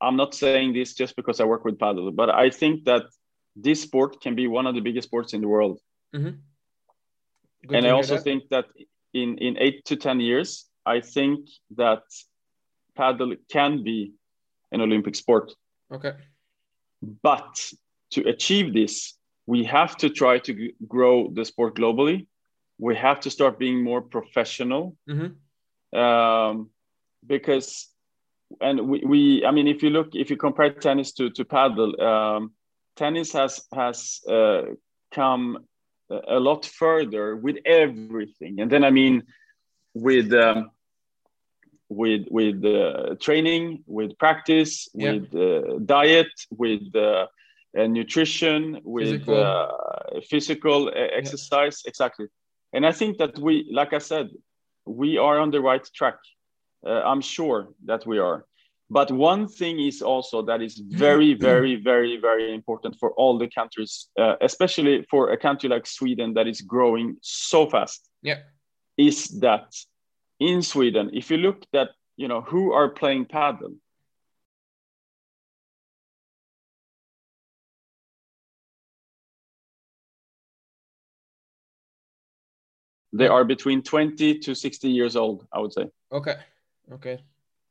I'm 0.00 0.16
not 0.16 0.34
saying 0.34 0.72
this 0.72 0.94
just 0.94 1.16
because 1.16 1.38
I 1.38 1.44
work 1.44 1.66
with 1.66 1.78
paddle, 1.78 2.10
but 2.10 2.30
I 2.30 2.48
think 2.48 2.84
that 2.84 3.04
this 3.54 3.82
sport 3.82 4.22
can 4.22 4.34
be 4.34 4.46
one 4.48 4.66
of 4.66 4.74
the 4.74 4.80
biggest 4.80 5.08
sports 5.08 5.34
in 5.34 5.42
the 5.42 5.48
world. 5.48 5.80
Mm-hmm. 6.16 7.74
And 7.74 7.86
I 7.86 7.90
also 7.90 8.14
that. 8.16 8.24
think 8.24 8.48
that 8.48 8.66
in, 9.12 9.36
in 9.36 9.58
eight 9.58 9.84
to 9.86 9.96
10 9.96 10.20
years, 10.20 10.64
I 10.86 11.00
think 11.00 11.40
that 11.76 12.04
paddle 12.96 13.34
can 13.52 13.84
be 13.84 14.14
an 14.72 14.80
Olympic 14.80 15.14
sport. 15.14 15.52
Okay. 15.92 16.12
But 17.22 17.72
to 18.12 18.28
achieve 18.28 18.72
this, 18.72 19.14
we 19.46 19.64
have 19.64 19.96
to 19.98 20.08
try 20.08 20.38
to 20.38 20.54
g- 20.54 20.74
grow 20.88 21.30
the 21.30 21.44
sport 21.44 21.76
globally. 21.76 22.26
We 22.78 22.96
have 22.96 23.20
to 23.20 23.30
start 23.30 23.58
being 23.58 23.82
more 23.82 24.02
professional. 24.02 24.96
Mm-hmm. 25.08 25.98
Um, 25.98 26.70
because 27.26 27.88
and 28.60 28.88
we, 28.88 29.02
we, 29.04 29.44
I 29.44 29.50
mean, 29.50 29.68
if 29.68 29.82
you 29.82 29.90
look, 29.90 30.14
if 30.14 30.30
you 30.30 30.36
compare 30.36 30.70
tennis 30.70 31.12
to 31.12 31.30
to 31.30 31.44
paddle, 31.44 32.00
um, 32.00 32.52
tennis 32.96 33.32
has 33.32 33.62
has 33.74 34.20
uh, 34.28 34.62
come 35.12 35.66
a 36.10 36.38
lot 36.38 36.66
further 36.66 37.36
with 37.36 37.56
everything, 37.64 38.60
and 38.60 38.70
then 38.70 38.84
I 38.84 38.90
mean, 38.90 39.24
with 39.94 40.32
um, 40.32 40.70
with 41.88 42.26
with 42.30 42.64
uh, 42.64 43.14
training, 43.20 43.82
with 43.86 44.16
practice, 44.18 44.88
yeah. 44.94 45.12
with 45.12 45.34
uh, 45.34 45.78
diet, 45.84 46.32
with 46.50 46.94
uh, 46.94 47.26
nutrition, 47.74 48.80
with 48.84 49.08
physical, 49.08 49.34
uh, 49.34 50.20
physical 50.28 50.90
exercise, 50.94 51.82
yeah. 51.84 51.88
exactly. 51.88 52.26
And 52.72 52.86
I 52.86 52.92
think 52.92 53.18
that 53.18 53.38
we, 53.38 53.68
like 53.72 53.92
I 53.92 53.98
said, 53.98 54.30
we 54.86 55.18
are 55.18 55.38
on 55.38 55.50
the 55.50 55.60
right 55.60 55.86
track. 55.94 56.16
Uh, 56.86 57.02
I'm 57.04 57.20
sure 57.20 57.68
that 57.84 58.06
we 58.06 58.18
are. 58.18 58.44
But 58.90 59.10
one 59.10 59.48
thing 59.48 59.80
is 59.80 60.02
also 60.02 60.42
that 60.42 60.60
is 60.60 60.78
very, 60.88 61.34
very, 61.34 61.76
very, 61.76 62.18
very 62.18 62.54
important 62.54 62.96
for 62.98 63.12
all 63.12 63.38
the 63.38 63.48
countries, 63.48 64.08
uh, 64.18 64.36
especially 64.40 65.06
for 65.10 65.30
a 65.30 65.36
country 65.36 65.68
like 65.68 65.86
Sweden 65.86 66.34
that 66.34 66.46
is 66.46 66.60
growing 66.60 67.16
so 67.22 67.68
fast. 67.68 68.08
Yeah, 68.22 68.40
is 68.96 69.28
that 69.40 69.74
in 70.38 70.62
Sweden, 70.62 71.10
if 71.12 71.30
you 71.30 71.36
look 71.36 71.64
at 71.72 71.90
you 72.16 72.28
know 72.28 72.40
who 72.40 72.72
are 72.72 72.88
playing 72.88 73.26
paddle, 73.26 73.74
they 83.12 83.28
are 83.28 83.44
between 83.44 83.82
20 83.82 84.40
to 84.40 84.54
60 84.56 84.88
years 84.88 85.14
old 85.14 85.46
i 85.52 85.60
would 85.60 85.72
say 85.72 85.88
okay 86.10 86.34
Okay. 86.92 87.22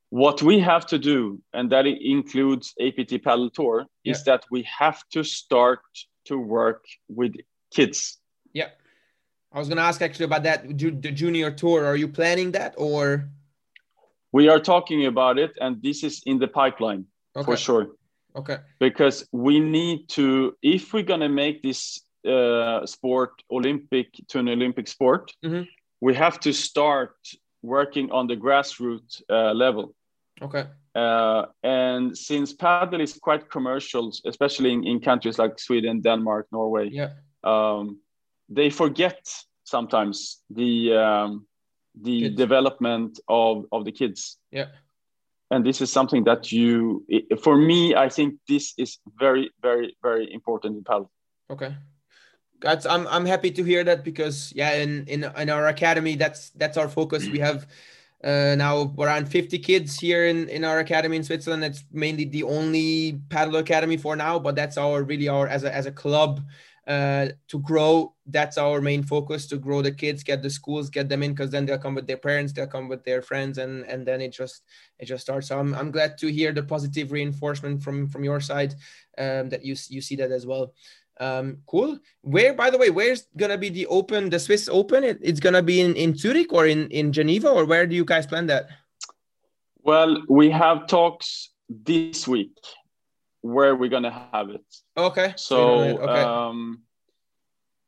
What 0.09 0.43
we 0.43 0.59
have 0.59 0.85
to 0.87 0.99
do, 0.99 1.41
and 1.53 1.71
that 1.71 1.85
includes 1.87 2.73
APT 2.79 3.23
padel 3.23 3.51
Tour, 3.51 3.85
yeah. 4.03 4.11
is 4.11 4.23
that 4.25 4.45
we 4.51 4.63
have 4.63 5.01
to 5.09 5.23
start 5.23 5.81
to 6.25 6.37
work 6.37 6.85
with 7.07 7.35
kids. 7.73 8.19
Yeah. 8.53 8.69
I 9.53 9.59
was 9.59 9.67
going 9.67 9.77
to 9.77 9.83
ask 9.83 10.01
actually 10.01 10.25
about 10.25 10.43
that. 10.43 10.67
The 10.67 11.11
junior 11.11 11.51
tour, 11.51 11.85
are 11.85 11.95
you 11.95 12.07
planning 12.07 12.51
that 12.53 12.73
or? 12.75 13.29
We 14.31 14.49
are 14.49 14.59
talking 14.59 15.05
about 15.05 15.37
it, 15.37 15.51
and 15.61 15.81
this 15.83 16.03
is 16.03 16.23
in 16.25 16.39
the 16.39 16.47
pipeline 16.47 17.05
okay. 17.35 17.45
for 17.45 17.55
sure. 17.55 17.89
Okay. 18.35 18.57
Because 18.79 19.27
we 19.31 19.59
need 19.59 20.09
to, 20.09 20.55
if 20.63 20.91
we're 20.91 21.03
going 21.03 21.19
to 21.19 21.29
make 21.29 21.61
this 21.61 22.01
uh, 22.27 22.83
sport 22.87 23.31
Olympic 23.51 24.07
to 24.29 24.39
an 24.39 24.49
Olympic 24.49 24.87
sport, 24.87 25.31
mm-hmm. 25.45 25.63
we 26.01 26.15
have 26.15 26.39
to 26.39 26.51
start 26.51 27.15
working 27.61 28.11
on 28.11 28.25
the 28.25 28.35
grassroots 28.35 29.21
uh, 29.29 29.53
level. 29.53 29.93
Okay. 30.41 30.65
Uh, 30.95 31.45
and 31.63 32.17
since 32.17 32.53
paddle 32.53 33.01
is 33.01 33.13
quite 33.13 33.51
commercial, 33.51 34.11
especially 34.25 34.73
in, 34.73 34.83
in 34.83 34.99
countries 34.99 35.37
like 35.37 35.59
Sweden, 35.59 36.01
Denmark, 36.01 36.47
Norway, 36.51 36.89
yeah. 36.91 37.11
um, 37.43 37.99
they 38.49 38.69
forget 38.69 39.19
sometimes 39.63 40.41
the 40.49 40.93
um, 40.95 41.47
the 42.01 42.21
kids. 42.21 42.35
development 42.35 43.19
of, 43.27 43.65
of 43.71 43.85
the 43.85 43.91
kids. 43.91 44.37
Yeah. 44.51 44.67
And 45.51 45.63
this 45.63 45.81
is 45.81 45.91
something 45.91 46.23
that 46.23 46.51
you, 46.51 47.05
for 47.43 47.55
me, 47.55 47.93
I 47.93 48.09
think 48.09 48.39
this 48.47 48.73
is 48.77 48.97
very, 49.19 49.51
very, 49.61 49.95
very 50.01 50.33
important 50.33 50.77
in 50.77 50.83
paddle. 50.83 51.11
Okay 51.51 51.75
that's 52.63 52.85
I'm 52.85 53.05
I'm 53.07 53.25
happy 53.25 53.51
to 53.51 53.63
hear 53.63 53.83
that 53.83 54.03
because 54.03 54.51
yeah, 54.55 54.71
in 54.73 55.05
in 55.07 55.25
in 55.37 55.49
our 55.49 55.67
academy, 55.67 56.15
that's 56.15 56.49
that's 56.51 56.77
our 56.77 56.87
focus. 56.87 57.27
We 57.27 57.39
have 57.39 57.67
uh, 58.23 58.55
now 58.57 58.95
around 58.97 59.29
50 59.29 59.59
kids 59.59 59.99
here 59.99 60.25
in 60.25 60.47
in 60.49 60.63
our 60.63 60.79
academy 60.79 61.17
in 61.17 61.23
Switzerland. 61.23 61.63
It's 61.63 61.83
mainly 61.91 62.25
the 62.25 62.43
only 62.43 63.21
paddle 63.29 63.57
academy 63.57 63.97
for 63.97 64.15
now, 64.15 64.39
but 64.39 64.55
that's 64.55 64.77
our 64.77 65.03
really 65.03 65.27
our 65.27 65.47
as 65.47 65.65
a 65.65 65.75
as 65.75 65.85
a 65.85 65.91
club 65.91 66.41
uh, 66.87 67.27
to 67.47 67.59
grow. 67.59 68.13
That's 68.25 68.57
our 68.57 68.81
main 68.81 69.03
focus 69.03 69.47
to 69.47 69.57
grow 69.57 69.81
the 69.81 69.91
kids, 69.91 70.23
get 70.23 70.41
the 70.41 70.49
schools, 70.49 70.89
get 70.89 71.09
them 71.09 71.23
in, 71.23 71.31
because 71.31 71.49
then 71.49 71.65
they'll 71.65 71.77
come 71.77 71.95
with 71.95 72.07
their 72.07 72.17
parents, 72.17 72.53
they'll 72.53 72.67
come 72.67 72.87
with 72.87 73.03
their 73.03 73.21
friends, 73.21 73.57
and 73.57 73.85
and 73.85 74.05
then 74.05 74.21
it 74.21 74.31
just 74.31 74.63
it 74.99 75.05
just 75.05 75.23
starts. 75.23 75.47
So 75.47 75.59
I'm 75.59 75.73
I'm 75.75 75.91
glad 75.91 76.17
to 76.19 76.27
hear 76.31 76.51
the 76.51 76.63
positive 76.63 77.11
reinforcement 77.11 77.83
from 77.83 78.07
from 78.07 78.23
your 78.23 78.39
side 78.39 78.73
um, 79.17 79.49
that 79.49 79.63
you 79.63 79.75
you 79.89 80.01
see 80.01 80.15
that 80.17 80.31
as 80.31 80.45
well. 80.45 80.73
Um, 81.19 81.59
cool. 81.67 81.99
Where, 82.21 82.53
by 82.53 82.69
the 82.69 82.77
way, 82.77 82.89
where's 82.89 83.27
gonna 83.37 83.57
be 83.57 83.69
the 83.69 83.85
Open, 83.87 84.29
the 84.29 84.39
Swiss 84.39 84.67
Open? 84.67 85.03
It, 85.03 85.19
it's 85.21 85.39
gonna 85.39 85.63
be 85.63 85.81
in 85.81 85.95
in 85.95 86.15
Zurich 86.17 86.51
or 86.51 86.65
in 86.67 86.89
in 86.89 87.13
Geneva, 87.13 87.49
or 87.49 87.65
where 87.65 87.85
do 87.85 87.95
you 87.95 88.05
guys 88.05 88.25
plan 88.25 88.47
that? 88.47 88.67
Well, 89.83 90.23
we 90.29 90.49
have 90.49 90.87
talks 90.87 91.49
this 91.69 92.27
week 92.27 92.55
where 93.43 93.75
we're 93.75 93.89
gonna 93.89 94.27
have 94.33 94.49
it. 94.49 94.65
Okay. 94.97 95.33
So, 95.37 95.79
okay. 95.99 96.21
um, 96.21 96.81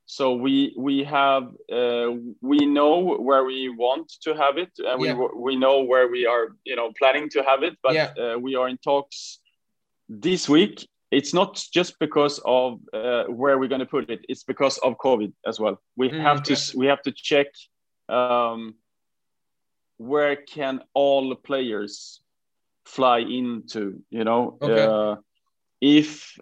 so 0.06 0.36
we 0.36 0.72
we 0.78 1.02
have 1.02 1.48
uh, 1.72 2.12
we 2.40 2.64
know 2.64 3.16
where 3.16 3.44
we 3.44 3.68
want 3.68 4.12
to 4.22 4.34
have 4.34 4.56
it, 4.58 4.70
and 4.78 5.00
we 5.00 5.08
yeah. 5.08 5.26
we 5.34 5.56
know 5.56 5.82
where 5.82 6.06
we 6.08 6.26
are, 6.26 6.56
you 6.64 6.76
know, 6.76 6.92
planning 6.96 7.28
to 7.30 7.42
have 7.42 7.64
it, 7.64 7.76
but 7.82 7.94
yeah. 7.94 8.12
uh, 8.20 8.38
we 8.38 8.54
are 8.54 8.68
in 8.68 8.78
talks 8.78 9.40
this 10.08 10.48
week 10.48 10.86
it's 11.10 11.32
not 11.32 11.64
just 11.72 11.98
because 11.98 12.40
of 12.44 12.80
uh, 12.92 13.24
where 13.24 13.58
we're 13.58 13.68
going 13.68 13.80
to 13.80 13.86
put 13.86 14.10
it 14.10 14.24
it's 14.28 14.44
because 14.44 14.78
of 14.78 14.96
covid 14.98 15.32
as 15.46 15.58
well 15.58 15.80
we 15.96 16.08
mm, 16.08 16.20
have 16.20 16.38
okay. 16.38 16.54
to 16.54 16.78
we 16.78 16.86
have 16.86 17.02
to 17.02 17.12
check 17.12 17.46
um, 18.08 18.74
where 19.98 20.36
can 20.36 20.80
all 20.94 21.28
the 21.28 21.36
players 21.36 22.20
fly 22.84 23.18
into 23.18 24.02
you 24.10 24.24
know 24.24 24.58
okay. 24.62 24.84
uh, 24.84 25.16
if 25.86 26.36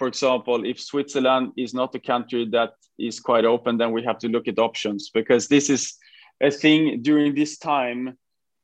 for 0.00 0.08
example, 0.08 0.64
if 0.64 0.80
Switzerland 0.80 1.52
is 1.58 1.74
not 1.74 1.94
a 1.94 2.00
country 2.00 2.48
that 2.52 2.70
is 2.98 3.20
quite 3.20 3.44
open, 3.44 3.76
then 3.76 3.92
we 3.92 4.02
have 4.02 4.18
to 4.20 4.28
look 4.28 4.48
at 4.48 4.58
options 4.58 5.10
because 5.10 5.46
this 5.46 5.68
is 5.68 5.94
a 6.40 6.50
thing 6.50 7.02
during 7.02 7.34
this 7.34 7.58
time. 7.58 8.16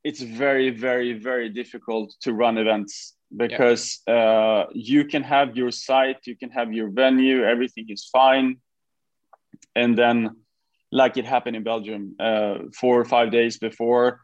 It's 0.03 0.23
very, 0.23 0.71
very, 0.71 1.13
very 1.13 1.51
difficult 1.51 2.15
to 2.23 2.33
run 2.33 2.57
events 2.57 3.17
because 3.37 4.01
yeah. 4.09 4.15
uh, 4.15 4.67
you 4.73 5.05
can 5.05 5.23
have 5.25 5.59
your 5.59 5.71
site, 5.71 6.21
you 6.27 6.37
can 6.37 6.49
have 6.53 6.73
your 6.73 6.89
venue, 6.89 7.45
everything 7.45 7.87
is 7.91 8.09
fine, 8.11 8.57
and 9.75 9.99
then, 9.99 10.37
like 10.91 11.19
it 11.19 11.27
happened 11.27 11.57
in 11.57 11.65
Belgium, 11.65 12.17
uh, 12.19 12.55
four 12.81 12.99
or 12.99 13.05
five 13.05 13.31
days 13.31 13.59
before, 13.59 14.21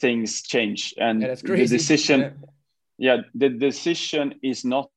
things 0.00 0.40
change, 0.40 0.94
and 0.96 1.22
the 1.22 1.66
decision, 1.66 2.20
yeah. 2.20 3.16
yeah, 3.16 3.22
the 3.34 3.50
decision 3.50 4.36
is 4.42 4.64
not 4.64 4.88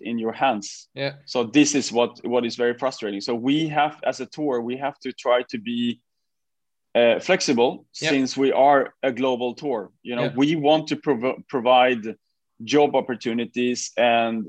in 0.00 0.18
your 0.18 0.32
hands. 0.32 0.88
Yeah. 0.94 1.14
So 1.26 1.44
this 1.44 1.74
is 1.74 1.92
what 1.92 2.24
what 2.24 2.44
is 2.44 2.56
very 2.56 2.74
frustrating. 2.74 3.20
So 3.20 3.34
we 3.34 3.68
have, 3.68 4.00
as 4.04 4.20
a 4.20 4.26
tour, 4.26 4.60
we 4.60 4.76
have 4.76 4.98
to 5.00 5.12
try 5.12 5.42
to 5.50 5.58
be 5.58 6.00
uh, 6.94 7.20
flexible 7.20 7.86
yep. 8.00 8.10
since 8.10 8.36
we 8.36 8.52
are 8.52 8.94
a 9.02 9.12
global 9.12 9.54
tour. 9.54 9.90
You 10.02 10.16
know, 10.16 10.32
we 10.34 10.56
want 10.56 10.88
to 10.88 10.96
prov- 10.96 11.42
provide 11.48 12.02
job 12.64 12.96
opportunities 12.96 13.92
and 13.96 14.46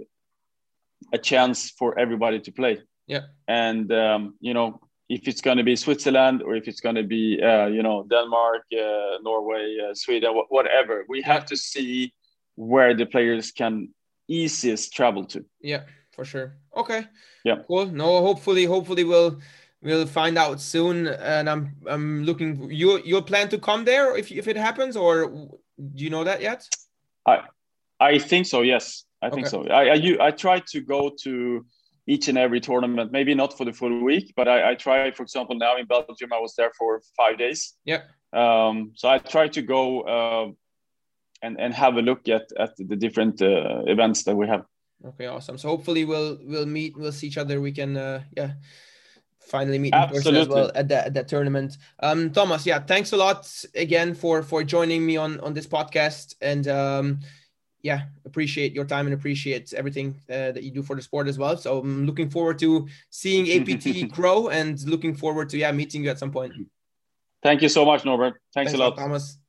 a 1.13 1.17
chance 1.17 1.71
for 1.71 1.97
everybody 1.97 2.39
to 2.39 2.51
play. 2.51 2.79
Yeah. 3.07 3.21
And 3.47 3.91
um, 3.91 4.35
you 4.39 4.53
know, 4.53 4.79
if 5.09 5.27
it's 5.27 5.41
going 5.41 5.57
to 5.57 5.63
be 5.63 5.75
Switzerland 5.75 6.41
or 6.43 6.55
if 6.55 6.67
it's 6.67 6.81
going 6.81 6.95
to 6.95 7.03
be 7.03 7.41
uh, 7.41 7.67
you 7.67 7.83
know 7.83 8.05
Denmark, 8.09 8.63
uh, 8.73 9.17
Norway, 9.21 9.77
uh, 9.83 9.93
Sweden, 9.93 10.33
wh- 10.35 10.51
whatever, 10.51 11.05
we 11.09 11.21
have 11.21 11.45
to 11.47 11.57
see 11.57 12.13
where 12.55 12.93
the 12.93 13.05
players 13.05 13.51
can 13.51 13.89
easiest 14.29 14.93
travel 14.93 15.25
to. 15.25 15.43
Yeah, 15.61 15.83
for 16.11 16.23
sure. 16.23 16.55
Okay. 16.75 17.05
Yeah. 17.43 17.57
Cool. 17.67 17.87
No, 17.87 18.21
hopefully, 18.21 18.65
hopefully 18.65 19.03
we'll 19.03 19.39
we'll 19.81 20.05
find 20.05 20.37
out 20.37 20.61
soon. 20.61 21.07
And 21.07 21.49
I'm 21.49 21.75
I'm 21.87 22.23
looking. 22.23 22.71
You 22.71 23.01
you 23.03 23.21
plan 23.21 23.49
to 23.49 23.57
come 23.57 23.83
there 23.83 24.15
if 24.15 24.31
if 24.31 24.47
it 24.47 24.55
happens, 24.55 24.95
or 24.95 25.27
do 25.95 26.03
you 26.03 26.09
know 26.09 26.23
that 26.23 26.41
yet? 26.41 26.67
I 27.25 27.41
I 27.99 28.19
think 28.19 28.45
so. 28.45 28.61
Yes, 28.61 29.05
I 29.21 29.29
think 29.29 29.47
so. 29.47 29.67
I, 29.67 29.95
I 29.95 30.27
I 30.27 30.31
try 30.31 30.59
to 30.71 30.81
go 30.81 31.11
to 31.23 31.65
each 32.07 32.27
and 32.27 32.37
every 32.37 32.59
tournament. 32.59 33.11
Maybe 33.11 33.35
not 33.35 33.57
for 33.57 33.65
the 33.65 33.73
full 33.73 34.03
week, 34.03 34.33
but 34.35 34.47
I, 34.47 34.71
I 34.71 34.75
try. 34.75 35.11
For 35.11 35.23
example, 35.23 35.55
now 35.55 35.77
in 35.77 35.85
Belgium, 35.85 36.31
I 36.33 36.39
was 36.39 36.55
there 36.55 36.71
for 36.77 37.01
five 37.17 37.37
days. 37.37 37.75
Yeah. 37.85 38.03
Um. 38.33 38.91
So 38.95 39.09
I 39.09 39.17
try 39.17 39.47
to 39.49 39.61
go 39.61 40.01
uh, 40.01 40.51
and 41.41 41.59
and 41.59 41.73
have 41.73 41.97
a 41.97 42.01
look 42.01 42.27
at 42.29 42.51
at 42.57 42.75
the 42.77 42.95
different 42.95 43.41
uh, 43.41 43.83
events 43.85 44.23
that 44.23 44.35
we 44.35 44.47
have. 44.47 44.65
Okay, 45.05 45.27
awesome. 45.27 45.57
So 45.57 45.69
hopefully 45.69 46.05
we'll 46.05 46.37
we'll 46.43 46.65
meet. 46.65 46.97
We'll 46.97 47.11
see 47.11 47.27
each 47.27 47.37
other. 47.37 47.61
We 47.61 47.71
can 47.71 47.97
uh, 47.97 48.23
yeah 48.35 48.53
finally 49.49 49.79
meet 49.79 49.93
in 49.93 49.99
Absolutely. 49.99 50.31
person 50.31 50.41
as 50.41 50.47
well 50.47 50.71
at 50.75 50.87
that, 50.89 51.07
at 51.07 51.13
that 51.15 51.27
tournament. 51.27 51.77
Um, 52.01 52.31
Thomas, 52.31 52.65
yeah, 52.65 52.79
thanks 52.79 53.11
a 53.13 53.17
lot 53.17 53.51
again 53.75 54.13
for 54.13 54.43
for 54.43 54.63
joining 54.63 55.05
me 55.05 55.17
on 55.17 55.39
on 55.39 55.53
this 55.53 55.67
podcast, 55.67 56.35
and 56.41 56.67
um, 56.67 57.19
yeah, 57.81 58.01
appreciate 58.25 58.73
your 58.73 58.85
time 58.85 59.07
and 59.07 59.13
appreciate 59.13 59.73
everything 59.73 60.19
uh, 60.29 60.51
that 60.51 60.63
you 60.63 60.71
do 60.71 60.83
for 60.83 60.95
the 60.95 61.01
sport 61.01 61.27
as 61.27 61.37
well. 61.37 61.57
So 61.57 61.79
I'm 61.79 62.05
looking 62.05 62.29
forward 62.29 62.59
to 62.59 62.87
seeing 63.09 63.49
APT 63.69 64.11
grow 64.11 64.49
and 64.49 64.81
looking 64.87 65.15
forward 65.15 65.49
to 65.49 65.57
yeah 65.57 65.71
meeting 65.71 66.03
you 66.03 66.09
at 66.09 66.19
some 66.19 66.31
point. 66.31 66.53
Thank 67.41 67.61
you 67.61 67.69
so 67.69 67.85
much, 67.85 68.03
Norbert. 68.05 68.33
Thanks, 68.53 68.71
Thanks 68.71 68.73
a 68.73 68.77
lot, 68.77 68.97
Thomas. 68.97 69.39